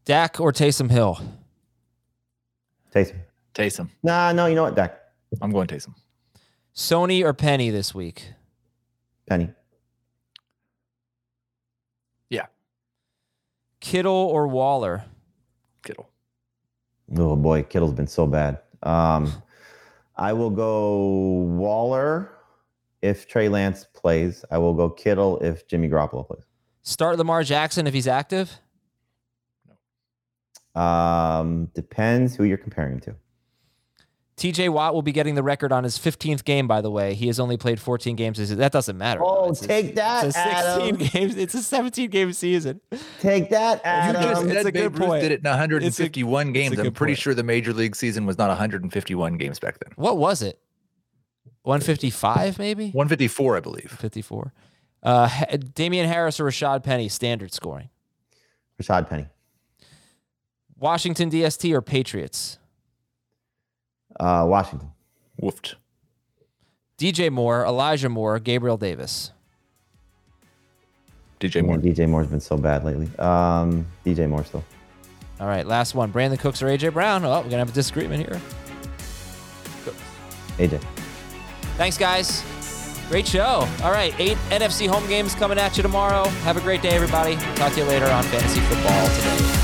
[0.05, 1.21] Dak or Taysom Hill?
[2.95, 3.17] Taysom.
[3.55, 3.89] Taysom.
[4.03, 4.77] Nah, no, you know what?
[4.77, 5.01] Dak.
[5.43, 5.95] I'm going Taysom.
[6.75, 8.33] Sony or Penny this week?
[9.27, 9.51] Penny.
[12.31, 12.47] Yeah.
[13.81, 15.05] Kittle or Waller?
[15.83, 16.09] Kittle.
[17.17, 18.61] Oh boy, Kittle's been so bad.
[18.83, 19.33] Um,
[20.17, 20.97] I will go
[21.57, 22.31] Waller
[23.03, 24.45] if Trey Lance plays.
[24.51, 26.45] I will go Kittle if Jimmy Garoppolo plays.
[26.83, 28.61] Start Lamar Jackson if he's active?
[30.75, 33.17] Um, depends who you're comparing him to.
[34.37, 37.15] TJ Watt will be getting the record on his 15th game, by the way.
[37.15, 38.39] He has only played 14 games.
[38.57, 39.21] That doesn't matter.
[39.23, 40.97] Oh, It's a- take that, It's a 16 Adam.
[40.97, 41.37] games.
[41.37, 42.81] It's a 17 game season.
[43.21, 44.21] Take that, Adam.
[44.23, 45.23] You just it's said a good Babe Ruth point.
[45.23, 46.73] did it in 151 games.
[46.73, 47.19] it's a I'm pretty point.
[47.21, 49.93] sure the major league season was not 151 games back then.
[49.95, 50.59] What was it?
[51.63, 52.91] 155, maybe?
[52.91, 53.91] 154, I believe.
[54.01, 54.53] 54.
[55.03, 55.29] Uh,
[55.75, 57.89] Damien Harris or Rashaad Penny, standard scoring.
[58.83, 59.29] Rashaad Penny.
[60.77, 62.59] Washington DST or Patriots?
[64.19, 64.91] Uh, Washington.
[65.41, 65.75] Woofed.
[66.99, 69.33] DJ Moore, Elijah Moore, Gabriel Davis.
[71.41, 71.79] DJ Man, Moore.
[71.79, 73.11] DJ Moore's been so bad lately.
[73.19, 74.65] Um, DJ Moore still.
[75.41, 76.13] All right, last one.
[76.13, 77.25] Brandin Cooks or AJ Brown?
[77.25, 78.41] Oh, we're going to have a disagreement here.
[80.59, 80.81] AJ.
[81.77, 82.45] Thanks, guys.
[83.09, 83.69] Great show.
[83.83, 86.29] All right, eight NFC home games coming at you tomorrow.
[86.45, 87.37] Have a great day, everybody.
[87.57, 89.64] Talk to you later on Fantasy Football today.